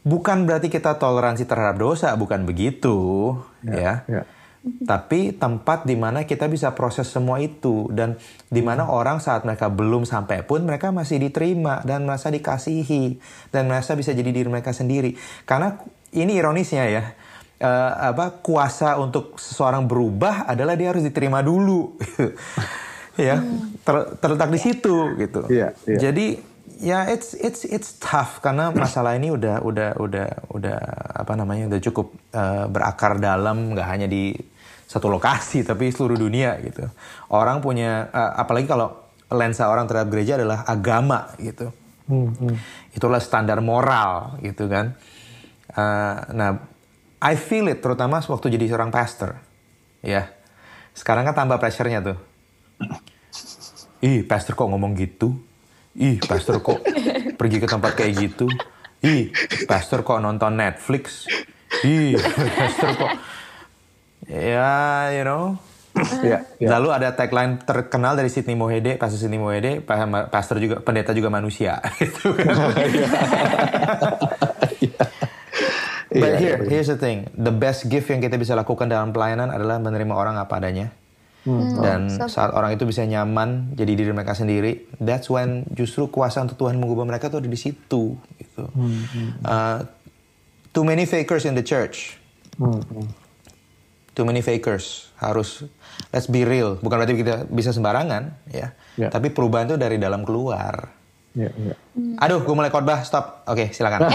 [0.02, 4.02] Bukan berarti kita toleransi terhadap dosa, bukan begitu, ya.
[4.08, 4.20] ya.
[4.20, 4.22] ya.
[4.62, 8.14] Tapi tempat di mana kita bisa proses semua itu dan
[8.46, 13.18] di mana orang saat mereka belum sampai pun mereka masih diterima dan merasa dikasihi
[13.50, 15.18] dan merasa bisa jadi diri mereka sendiri.
[15.50, 15.82] Karena
[16.14, 17.04] ini ironisnya ya,
[17.62, 21.94] uh, apa kuasa untuk seseorang berubah adalah dia harus diterima dulu.
[23.16, 23.38] ya
[23.86, 25.46] ter, terletak di situ gitu.
[25.46, 26.00] Yeah, yeah.
[26.10, 26.26] Jadi
[26.82, 30.78] ya it's it's it's tough karena masalah ini udah udah udah udah
[31.22, 34.34] apa namanya udah cukup uh, berakar dalam nggak hanya di
[34.90, 36.84] satu lokasi tapi seluruh dunia gitu.
[37.32, 38.92] Orang punya uh, apalagi kalau
[39.32, 41.72] lensa orang terhadap gereja adalah agama gitu.
[42.10, 42.56] Hmm, hmm.
[42.92, 44.92] Itulah standar moral gitu kan.
[45.72, 46.50] Uh, nah,
[47.22, 49.38] I feel it terutama waktu jadi seorang pastor.
[50.02, 50.34] Ya.
[50.92, 52.18] Sekarang kan tambah pressure-nya tuh
[54.02, 55.38] Ih, pastor kok ngomong gitu?
[55.94, 56.82] Ih, pastor kok
[57.38, 58.50] pergi ke tempat kayak gitu?
[58.98, 59.30] Ih,
[59.70, 61.30] pastor kok nonton Netflix?
[61.86, 62.18] Ih,
[62.58, 63.14] pastor kok...
[64.26, 65.54] Ya, you know.
[66.24, 66.68] Ya, ya.
[66.78, 69.78] Lalu ada tagline terkenal dari Sidney Mohede, pastor Sidney Mohede,
[70.32, 72.48] pastor juga pendeta juga manusia, gitu kan.
[76.12, 79.80] But here, here's the thing, the best gift yang kita bisa lakukan dalam pelayanan adalah
[79.80, 80.92] menerima orang apa adanya
[81.42, 81.74] Hmm.
[81.82, 86.38] Dan so, saat orang itu bisa nyaman jadi diri mereka sendiri, that's when justru kuasa
[86.38, 88.14] untuk Tuhan mengubah mereka tuh ada di situ.
[88.38, 88.62] Gitu.
[88.62, 89.02] Hmm.
[89.42, 89.78] Uh,
[90.70, 92.14] too many fakers in the church.
[92.62, 93.10] Hmm.
[94.12, 95.66] Too many fakers harus
[96.14, 96.78] let's be real.
[96.78, 98.76] Bukan berarti kita bisa sembarangan, ya.
[98.94, 99.10] Yeah.
[99.10, 100.94] Tapi perubahan itu dari dalam keluar.
[101.32, 101.76] Yeah, yeah.
[102.20, 103.00] Aduh, gue mulai khotbah.
[103.08, 103.48] Stop.
[103.48, 104.04] Oke, okay, silakan.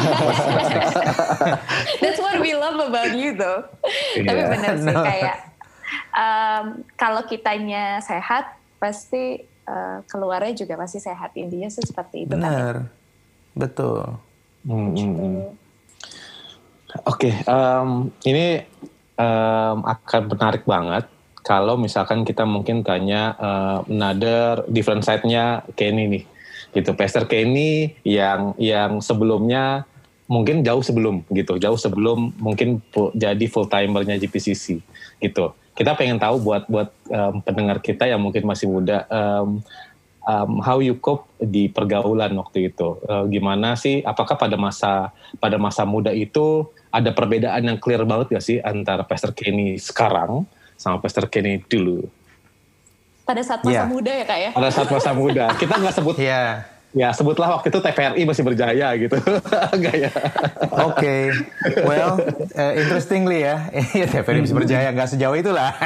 [2.01, 3.65] That's what we love about you, though.
[4.13, 4.29] Yeah.
[4.29, 5.01] Tapi benar sih no.
[5.01, 5.47] kayak
[6.13, 6.65] um,
[6.97, 12.57] kalau kitanya sehat pasti uh, keluarnya juga pasti sehat intinya sih seperti itu benar kan,
[12.57, 12.81] ya?
[13.57, 14.01] betul
[14.65, 15.41] hmm, hmm, hmm.
[17.05, 18.65] oke okay, um, ini
[19.17, 21.05] um, akan menarik banget
[21.41, 26.23] kalau misalkan kita mungkin tanya uh, another different side-nya Kenny nih
[26.77, 26.93] gitu.
[26.93, 29.89] Pastor Kenny yang yang sebelumnya
[30.29, 31.57] mungkin jauh sebelum gitu.
[31.57, 32.85] Jauh sebelum mungkin
[33.17, 34.77] jadi full timernya GPCC
[35.17, 35.57] gitu.
[35.73, 39.61] Kita pengen tahu buat buat um, pendengar kita yang mungkin masih muda um,
[40.25, 43.01] um, how you cope di pergaulan waktu itu.
[43.05, 44.05] Uh, gimana sih?
[44.05, 45.09] Apakah pada masa
[45.41, 50.45] pada masa muda itu ada perbedaan yang clear banget gak sih antara Pastor Kenny sekarang
[50.77, 52.09] sama Pastor Kenny dulu
[53.27, 53.91] pada saat masa yeah.
[53.91, 54.51] muda ya kak ya?
[54.55, 55.45] Pada saat masa muda.
[55.59, 59.17] Kita nggak sebut yeah ya sebutlah waktu itu TVRI masih berjaya gitu.
[59.75, 60.11] Enggak ya?
[60.87, 60.97] Oke.
[60.97, 61.21] Okay.
[61.85, 62.17] well
[62.57, 63.69] uh, interestingly ya.
[63.93, 64.89] TVRI masih berjaya.
[64.89, 65.75] Nggak sejauh itulah.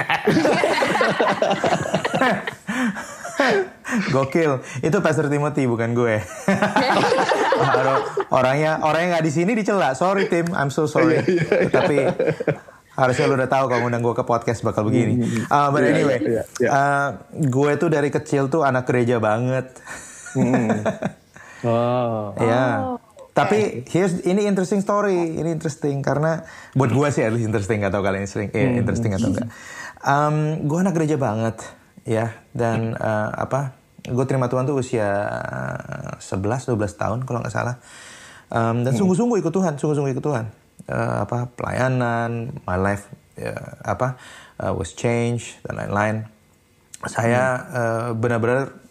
[4.14, 6.22] Gokil, itu Pastor Timothy bukan gue.
[8.38, 9.98] orangnya orangnya nggak di sini dicela.
[9.98, 11.20] Sorry Tim, I'm so sorry.
[11.68, 12.06] Tapi
[12.92, 15.24] Harusnya lu udah tahu kalau undang gue ke podcast bakal begini.
[15.48, 16.72] Uh, but yeah, anyway, yeah, yeah, yeah.
[16.72, 17.08] Uh,
[17.40, 19.72] gue tuh dari kecil tuh anak gereja banget.
[20.36, 20.84] Mm.
[21.72, 22.36] oh.
[22.36, 22.66] Ya.
[22.84, 22.98] Oh.
[23.32, 26.44] Tapi here's ini interesting story, ini interesting karena
[26.76, 29.48] buat gue sih at least interesting atau kalian sering eh, interesting atau enggak.
[30.04, 31.64] Um, gue anak gereja banget
[32.04, 33.80] ya dan uh, apa?
[34.04, 35.08] Gue terima Tuhan tuh usia
[36.20, 37.80] 11 12 tahun kalau nggak salah.
[38.52, 40.46] Um, dan sungguh-sungguh ikut Tuhan, sungguh-sungguh ikut Tuhan.
[40.92, 43.08] Uh, apa pelayanan, my life
[43.40, 43.56] ya,
[43.88, 44.20] apa
[44.60, 46.28] uh, was change dan lain-lain.
[47.08, 48.82] Saya uh, benar-benar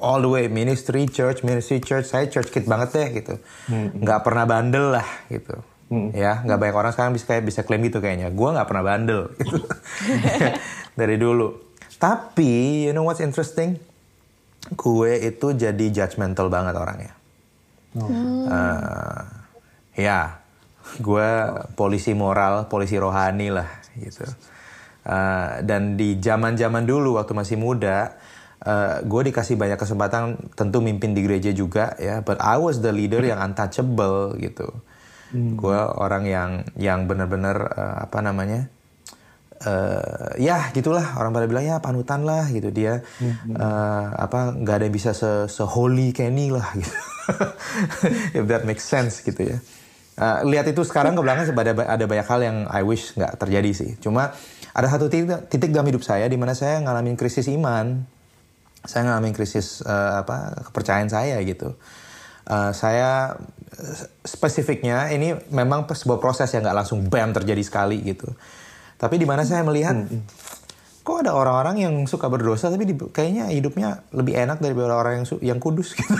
[0.00, 3.34] all the way ministry church ministry church saya church kid banget deh gitu
[3.70, 4.02] hmm.
[4.02, 5.58] nggak pernah bandel lah gitu
[5.90, 6.14] hmm.
[6.14, 9.20] ya nggak banyak orang sekarang bisa kayak bisa klaim gitu kayaknya gue nggak pernah bandel
[9.36, 9.58] gitu
[10.98, 13.78] dari dulu tapi you know what's interesting
[14.74, 17.12] gue itu jadi judgmental banget orangnya
[17.98, 18.06] oh.
[18.46, 19.22] uh,
[19.98, 20.37] ya
[20.96, 21.28] gue
[21.76, 23.68] polisi moral polisi rohani lah
[24.00, 24.24] gitu.
[25.08, 28.12] Uh, dan di zaman zaman dulu waktu masih muda
[28.66, 32.20] uh, eh, gue dikasih banyak kesempatan tentu mimpin di gereja juga ya.
[32.24, 34.68] But I was the leader yang untouchable gitu.
[35.28, 35.60] Hmm.
[35.60, 38.72] gue orang yang yang benar-benar uh, apa namanya
[39.60, 41.20] uh, ya gitulah.
[41.20, 42.72] Orang pada bilang ya panutan lah gitu.
[42.72, 43.56] Dia hmm.
[43.56, 46.96] uh, apa nggak ada yang bisa se, se holy Kenny lah gitu.
[48.40, 49.60] If that makes sense gitu ya
[50.18, 53.70] uh, lihat itu sekarang ke belakang ada ada banyak hal yang I wish nggak terjadi
[53.72, 54.34] sih cuma
[54.74, 58.04] ada satu titik, titik dalam hidup saya di mana saya ngalamin krisis iman
[58.86, 61.74] saya ngalamin krisis uh, apa kepercayaan saya gitu.
[62.48, 63.36] Uh, saya
[64.24, 68.32] spesifiknya ini memang sebuah proses yang nggak langsung bam terjadi sekali gitu.
[68.96, 70.08] Tapi di mana saya melihat.
[71.08, 75.26] Kok ada orang-orang yang suka berdosa tapi di, kayaknya hidupnya lebih enak daripada orang yang
[75.40, 76.12] yang kudus gitu.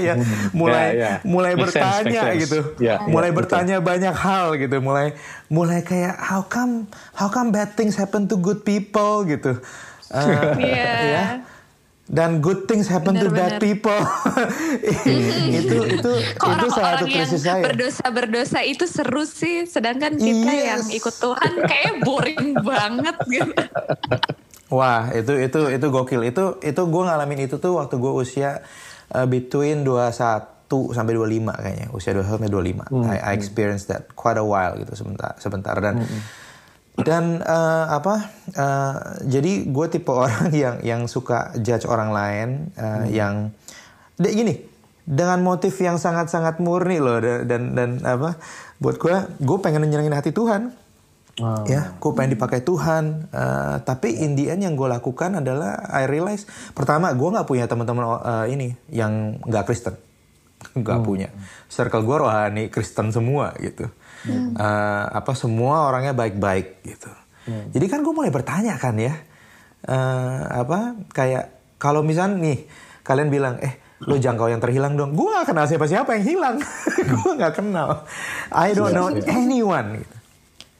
[0.00, 0.56] ya hmm.
[0.56, 1.16] mulai yeah, yeah.
[1.28, 2.58] mulai make bertanya sense, gitu.
[2.80, 3.90] Yeah, mulai yeah, bertanya betul.
[3.92, 4.76] banyak hal gitu.
[4.80, 5.06] Mulai
[5.52, 9.60] mulai kayak how come how come bad things happen to good people gitu.
[10.08, 11.04] Uh, yeah.
[11.04, 11.24] ya
[12.04, 13.96] dan good things happen bener, to bad people.
[15.58, 17.64] itu itu Kok itu salah satu krisis saya.
[17.64, 20.68] Berdosa berdosa itu seru sih, sedangkan kita yes.
[20.68, 23.62] yang ikut Tuhan kayak boring banget gitu.
[24.68, 26.20] Wah, itu itu itu gokil.
[26.28, 28.60] Itu itu gue ngalamin itu tuh waktu gue usia
[29.16, 31.86] uh, between 21 sampai 25 kayaknya.
[31.96, 32.92] Usia 21 sampai 25.
[32.92, 33.04] Hmm.
[33.08, 36.43] I, I experienced that quite a while gitu sebentar sebentar dan hmm
[37.02, 43.02] dan uh, apa uh, jadi gue tipe orang yang yang suka judge orang lain uh,
[43.02, 43.06] hmm.
[43.10, 43.34] yang
[44.14, 44.54] dek gini
[45.04, 48.38] dengan motif yang sangat sangat murni loh dan dan, dan apa
[48.78, 50.70] buat gue gue pengen nyenengin hati Tuhan
[51.42, 51.66] oh.
[51.66, 56.06] ya gue pengen dipakai Tuhan uh, tapi in the end yang gue lakukan adalah I
[56.06, 59.98] realize pertama gue nggak punya teman-teman uh, ini yang nggak Kristen
[60.72, 61.06] nggak hmm.
[61.06, 61.28] punya
[61.68, 63.90] circle gue rohani Kristen semua gitu
[64.24, 64.56] hmm.
[64.56, 67.10] uh, apa semua orangnya baik-baik gitu.
[67.44, 67.68] Hmm.
[67.72, 69.14] Jadi kan gue mulai bertanya kan ya,
[69.88, 72.64] uh, apa kayak kalau misal nih
[73.04, 76.56] kalian bilang eh lo jangkau yang terhilang dong, gue gak kenal siapa-siapa yang hilang,
[77.12, 78.04] gue gak kenal,
[78.52, 80.02] I don't know anyone.
[80.04, 80.16] Gitu.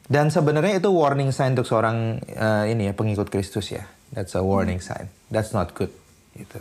[0.05, 4.45] Dan sebenarnya itu warning sign untuk seorang uh, ini ya pengikut Kristus ya, that's a
[4.45, 4.89] warning hmm.
[4.89, 5.89] sign, that's not good
[6.37, 6.61] gitu.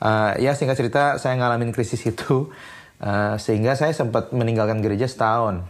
[0.00, 2.52] Uh, ya singkat cerita saya ngalamin krisis itu
[3.00, 5.64] uh, sehingga saya sempat meninggalkan gereja setahun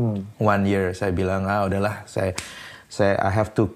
[0.00, 0.40] hmm.
[0.40, 2.32] one year saya bilang ah udahlah saya
[2.88, 3.68] saya I have to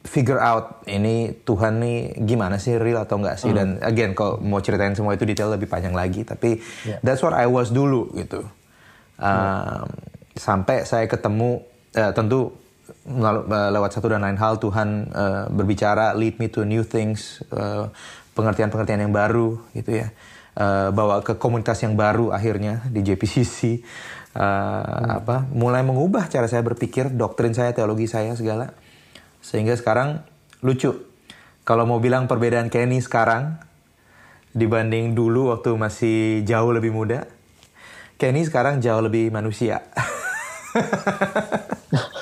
[0.00, 3.58] figure out ini Tuhan nih gimana sih real atau enggak sih hmm.
[3.58, 6.56] dan again kalau mau ceritain semua itu detail lebih panjang lagi tapi
[6.88, 6.96] yeah.
[7.04, 8.40] that's what I was dulu gitu
[9.20, 9.84] um, hmm.
[10.40, 11.60] sampai saya ketemu
[12.00, 12.56] uh, tentu
[13.12, 17.92] uh, lewat satu dan lain hal Tuhan uh, berbicara lead me to new things uh,
[18.32, 20.08] pengertian-pengertian yang baru gitu ya
[20.56, 23.84] uh, bawa ke komunitas yang baru akhirnya di JPCC
[24.34, 25.22] hmm.
[25.22, 28.74] apa mulai mengubah cara saya berpikir, doktrin saya, teologi saya segala.
[29.40, 30.22] Sehingga sekarang
[30.60, 30.94] lucu.
[31.64, 33.58] Kalau mau bilang perbedaan Kenny sekarang
[34.50, 37.30] dibanding dulu waktu masih jauh lebih muda,
[38.20, 39.80] Kenny sekarang jauh lebih manusia.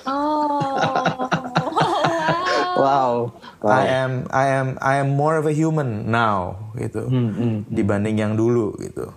[0.07, 0.79] oh.
[2.79, 3.13] wow.
[3.61, 3.73] wow.
[3.75, 7.59] I am I am I am more of a human now gitu hmm, hmm, hmm.
[7.67, 9.11] dibanding yang dulu gitu.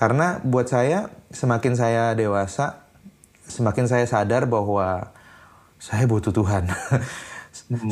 [0.00, 2.88] Karena buat saya semakin saya dewasa,
[3.44, 5.12] semakin saya sadar bahwa
[5.76, 6.72] saya butuh Tuhan.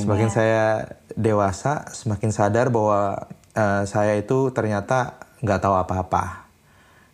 [0.00, 6.48] semakin saya dewasa, semakin sadar bahwa uh, saya itu ternyata nggak tahu apa-apa.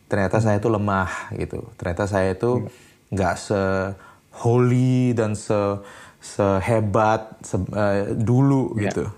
[0.06, 1.74] Ternyata saya itu lemah gitu.
[1.74, 2.70] Ternyata saya itu
[3.10, 3.62] nggak se
[4.30, 5.58] holy dan se
[6.22, 8.94] sehebat se, uh, dulu yeah.
[8.94, 9.10] gitu.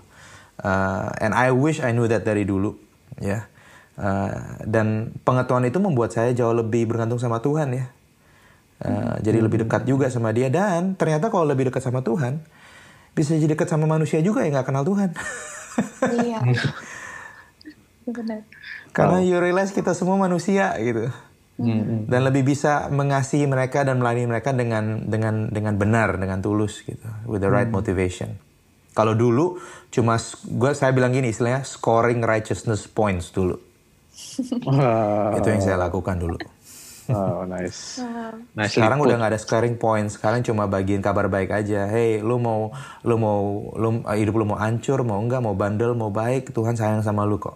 [0.57, 2.73] Uh, and I wish I knew that dari dulu,
[3.21, 3.29] ya.
[3.29, 3.43] Yeah
[3.97, 7.85] Uh, dan pengetahuan itu membuat saya jauh lebih bergantung sama Tuhan ya.
[8.77, 12.45] Uh, jadi lebih dekat juga sama dia dan ternyata kalau lebih dekat sama Tuhan
[13.17, 15.11] bisa jadi dekat sama manusia juga yang nggak kenal Tuhan.
[16.09, 16.41] Iya.
[18.09, 18.49] Benar.
[18.97, 21.13] Karena you realize kita semua manusia gitu.
[21.57, 22.05] Hmm.
[22.09, 27.05] Dan lebih bisa mengasihi mereka dan melayani mereka dengan dengan dengan benar, dengan tulus gitu,
[27.29, 27.77] with the right hmm.
[27.77, 28.37] motivation.
[28.97, 29.61] Kalau dulu
[29.93, 33.66] cuma gue saya bilang gini istilahnya scoring righteousness points dulu.
[35.37, 36.37] Itu yang saya lakukan dulu.
[37.07, 38.03] Oh nice.
[38.51, 40.19] nice sekarang udah nggak ada scoring points.
[40.19, 41.87] Sekarang cuma bagiin kabar baik aja.
[41.87, 42.75] Hey, lu mau
[43.07, 46.99] lu mau lu hidup lu mau hancur, mau enggak, mau bandel, mau baik, Tuhan sayang
[47.05, 47.55] sama lu kok.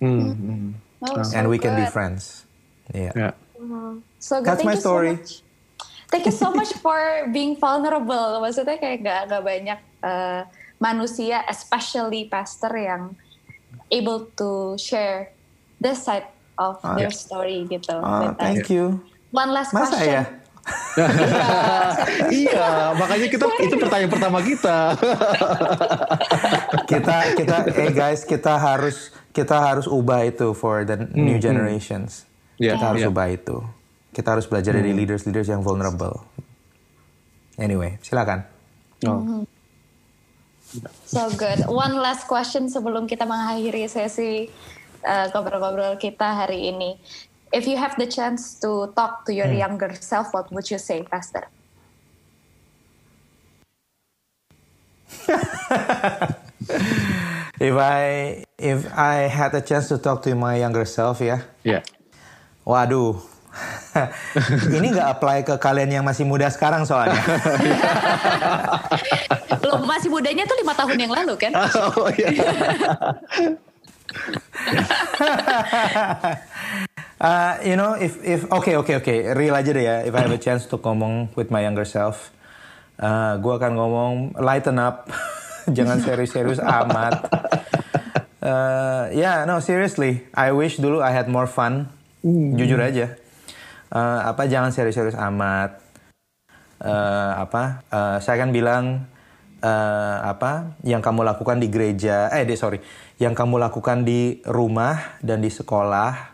[0.00, 0.32] Hmm.
[0.32, 0.70] hmm.
[1.00, 2.44] Oh, And we can be friends.
[2.92, 3.12] Yeah.
[3.16, 3.32] yeah.
[4.20, 4.52] So good.
[4.52, 5.16] That's Thank my story.
[5.24, 5.48] So
[6.10, 6.98] Thank you so much for
[7.30, 8.42] being vulnerable.
[8.42, 10.42] Maksudnya kayak gak, gak banyak uh,
[10.82, 13.14] manusia, especially pastor yang
[13.94, 15.30] able to share
[15.80, 16.28] this side
[16.60, 17.96] of uh, their story gitu.
[17.96, 19.00] Uh, thank you.
[19.32, 20.12] One last Masa question.
[20.12, 20.24] Ya?
[22.44, 24.94] iya, makanya kita itu pertanyaan pertama kita.
[26.90, 31.42] kita kita eh guys, kita harus kita harus ubah itu for the new hmm.
[31.42, 32.28] generations.
[32.60, 32.70] Hmm.
[32.70, 33.12] Yeah, kita harus yeah.
[33.12, 33.56] ubah itu.
[34.12, 34.80] Kita harus belajar hmm.
[34.84, 36.28] dari leaders-leaders yang vulnerable.
[37.56, 38.44] Anyway, silakan.
[39.08, 39.24] Oh.
[39.24, 39.44] Hmm.
[41.02, 41.66] So good.
[41.66, 44.46] One last question sebelum kita mengakhiri sesi
[45.04, 46.96] uh, ngobrol-ngobrol kita hari ini.
[47.50, 49.58] If you have the chance to talk to your hmm.
[49.58, 51.50] younger self, what would you say, Pastor?
[57.60, 61.42] if I if I had a chance to talk to my younger self, ya.
[61.66, 61.82] Yeah.
[61.82, 61.82] yeah.
[62.62, 63.18] Waduh.
[64.78, 67.18] ini nggak apply ke kalian yang masih muda sekarang soalnya.
[69.66, 71.50] Lo masih mudanya tuh lima tahun yang lalu kan?
[71.98, 72.46] Oh iya.
[77.20, 79.96] uh, you know, if if okay okay okay, real aja deh ya.
[80.04, 82.30] If I have a chance to ngomong with my younger self,
[83.00, 85.10] uh, gue akan ngomong lighten up,
[85.76, 87.14] jangan serius-serius amat.
[88.40, 91.88] Uh, yeah, no seriously, I wish dulu I had more fun.
[92.24, 92.56] Mm.
[92.56, 93.16] Jujur aja.
[93.90, 95.82] Uh, apa jangan serius-serius amat.
[96.80, 97.84] Uh, apa?
[97.92, 99.04] Uh, saya kan bilang
[99.60, 102.80] uh, apa yang kamu lakukan di gereja eh di sorry
[103.20, 106.32] yang kamu lakukan di rumah dan di sekolah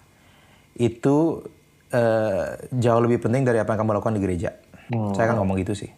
[0.78, 1.43] itu
[1.91, 4.55] uh, jauh lebih penting dari apa yang kamu lakukan di gereja.
[4.95, 5.11] Hmm.
[5.18, 5.91] Saya kan ngomong gitu sih.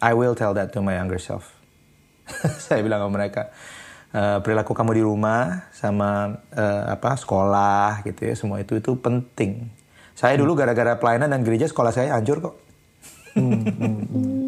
[0.00, 1.60] I will tell that to my younger self.
[2.64, 3.42] saya bilang ke mereka
[4.16, 9.68] uh, perilaku kamu di rumah sama uh, apa sekolah gitu ya semua itu itu penting.
[10.16, 12.56] Saya dulu gara-gara pelayanan dan gereja sekolah saya hancur kok.
[13.36, 14.39] Hmm, hmm, hmm.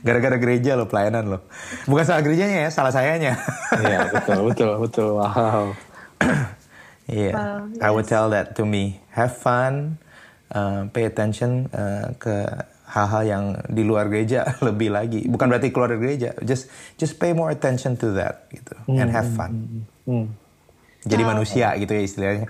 [0.00, 1.42] Gara-gara gereja loh pelayanan loh.
[1.84, 3.36] Bukan salah gerejanya ya, salah sayanya.
[3.76, 5.10] Iya betul betul betul.
[5.18, 5.74] Wow.
[7.10, 7.34] Iya, yeah.
[7.34, 7.82] wow, yes.
[7.82, 9.02] I would tell that to me.
[9.10, 9.98] Have fun,
[10.54, 12.46] uh, pay attention uh, ke
[12.90, 15.26] hal-hal yang di luar gereja lebih lagi.
[15.26, 18.98] Bukan berarti keluar dari gereja, just just pay more attention to that gitu hmm.
[18.98, 19.82] and have fun.
[20.06, 20.30] Hmm.
[21.00, 21.32] Jadi wow.
[21.32, 22.46] manusia gitu ya istilahnya.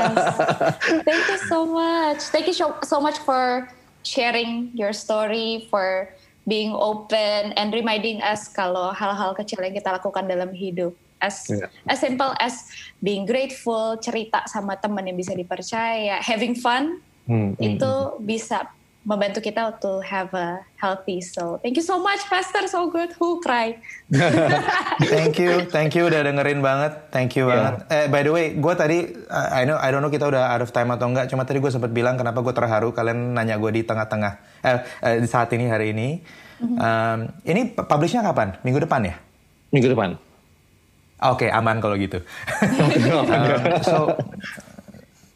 [1.08, 2.20] Thank you so much.
[2.30, 2.56] Thank you
[2.86, 3.66] so much for
[4.06, 6.06] sharing your story, for
[6.44, 10.92] being open and reminding us kalau hal-hal kecil yang kita lakukan dalam hidup
[11.24, 11.68] as yeah.
[11.88, 12.68] as simple as
[13.00, 18.20] being grateful cerita sama teman yang bisa dipercaya having fun hmm, hmm itu hmm.
[18.20, 18.68] bisa
[19.04, 21.60] membantu kita to have a healthy soul.
[21.60, 22.64] Thank you so much, Pastor.
[22.64, 23.12] So good.
[23.20, 23.76] Who cry?
[25.12, 27.12] thank you, thank you udah dengerin banget.
[27.12, 27.52] Thank you yeah.
[27.52, 27.74] banget.
[27.92, 30.72] Eh, by the way, gue tadi, I know, I don't know kita udah out of
[30.72, 31.28] time atau enggak.
[31.28, 32.96] Cuma tadi gue sempat bilang kenapa gue terharu.
[32.96, 34.32] Kalian nanya gue di tengah-tengah,
[34.64, 36.24] eh, eh, di saat ini hari ini.
[36.64, 36.78] Mm-hmm.
[36.80, 38.56] Um, ini publishnya kapan?
[38.64, 39.20] Minggu depan ya?
[39.68, 40.16] Minggu depan.
[41.24, 42.24] Oke, okay, aman kalau gitu.
[42.64, 43.96] um, so,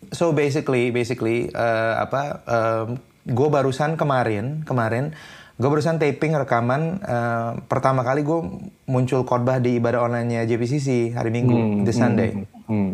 [0.08, 2.40] so basically, basically uh, apa?
[2.48, 2.88] Um,
[3.28, 5.12] gue barusan kemarin kemarin
[5.58, 8.40] gue barusan taping rekaman uh, pertama kali gue
[8.86, 12.30] muncul khotbah di ibadah online-nya JPCC hari Minggu hmm, the Sunday.
[12.30, 12.90] Hmm, hmm.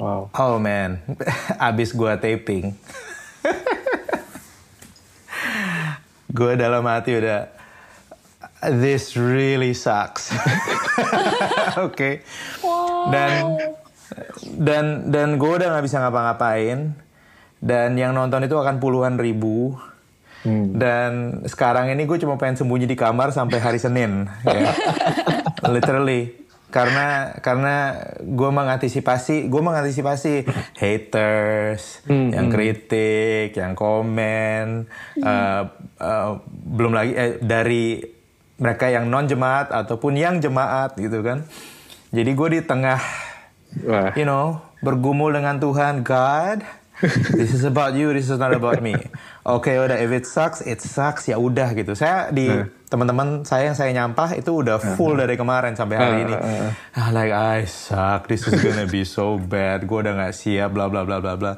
[0.00, 0.32] Wow.
[0.34, 0.98] Oh man,
[1.70, 2.72] abis gue taping,
[6.40, 7.46] gue dalam hati udah
[8.80, 10.34] this really sucks.
[11.78, 11.78] Oke.
[11.94, 12.14] okay.
[12.64, 13.12] Wow.
[13.14, 13.34] Dan
[14.58, 14.84] dan
[15.14, 16.90] dan gue udah nggak bisa ngapa-ngapain
[17.60, 19.76] dan yang nonton itu akan puluhan ribu
[20.44, 20.76] hmm.
[20.76, 21.10] dan
[21.44, 24.72] sekarang ini gue cuma pengen sembunyi di kamar sampai hari Senin ya.
[25.74, 26.40] literally
[26.70, 30.46] karena karena gue mengantisipasi gue mengantisipasi
[30.78, 32.54] haters hmm, yang hmm.
[32.54, 34.86] kritik yang komen
[35.18, 35.22] hmm.
[35.22, 35.62] uh,
[35.98, 38.00] uh, belum lagi eh, dari
[38.56, 41.44] mereka yang non jemaat ataupun yang jemaat gitu kan
[42.14, 43.02] jadi gue di tengah
[43.84, 44.14] Wah.
[44.14, 46.79] you know bergumul dengan Tuhan God
[47.40, 48.92] this is about you, this is not about me.
[49.48, 51.96] Oke, okay, udah if it sucks, it sucks ya udah gitu.
[51.96, 52.68] Saya di uh.
[52.92, 55.24] teman-teman saya yang saya nyampah itu udah full uh.
[55.24, 56.34] dari kemarin sampai hari uh, ini.
[56.92, 59.88] Uh, like I suck, this is gonna be so bad.
[59.88, 61.52] Gue udah nggak siap, bla bla bla bla bla.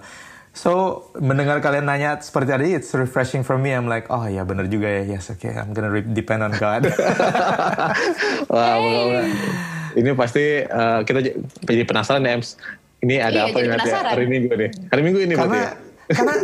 [0.52, 3.72] So mendengar kalian nanya seperti tadi, it's refreshing for me.
[3.72, 5.16] I'm like, oh ya bener juga ya.
[5.16, 6.86] Yes, okay, I'm gonna depend on God.
[8.52, 9.26] Wah, wow,
[9.96, 11.24] ini pasti uh, kita
[11.64, 12.60] jadi penasaran ya, Ems.
[13.02, 14.70] Ini ada iya, apa nanti hari Minggu nih?
[14.94, 15.74] Hari Minggu ini karena, ya?
[16.06, 16.34] Karena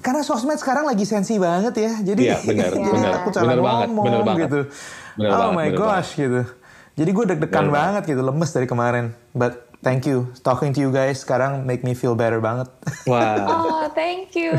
[0.00, 1.92] karena sosmed sekarang lagi sensi banget ya.
[2.00, 4.48] Jadi iya, benar, ya, benar, aku salah benar banget, ngomong benar banget.
[4.48, 4.60] gitu.
[5.20, 6.24] Benar oh banget, my gosh banget.
[6.24, 6.40] gitu.
[6.98, 9.12] Jadi gue deg-degan banget gitu, lemes dari kemarin.
[9.36, 12.72] But thank you, talking to you guys sekarang make me feel better banget.
[13.04, 13.44] Wow.
[13.52, 14.56] oh, thank you.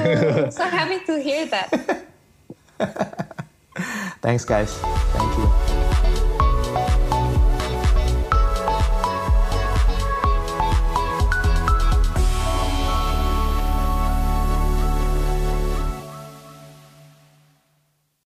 [0.53, 1.73] So happy to hear that.
[4.21, 4.69] Thanks guys.
[5.15, 5.68] Thank you.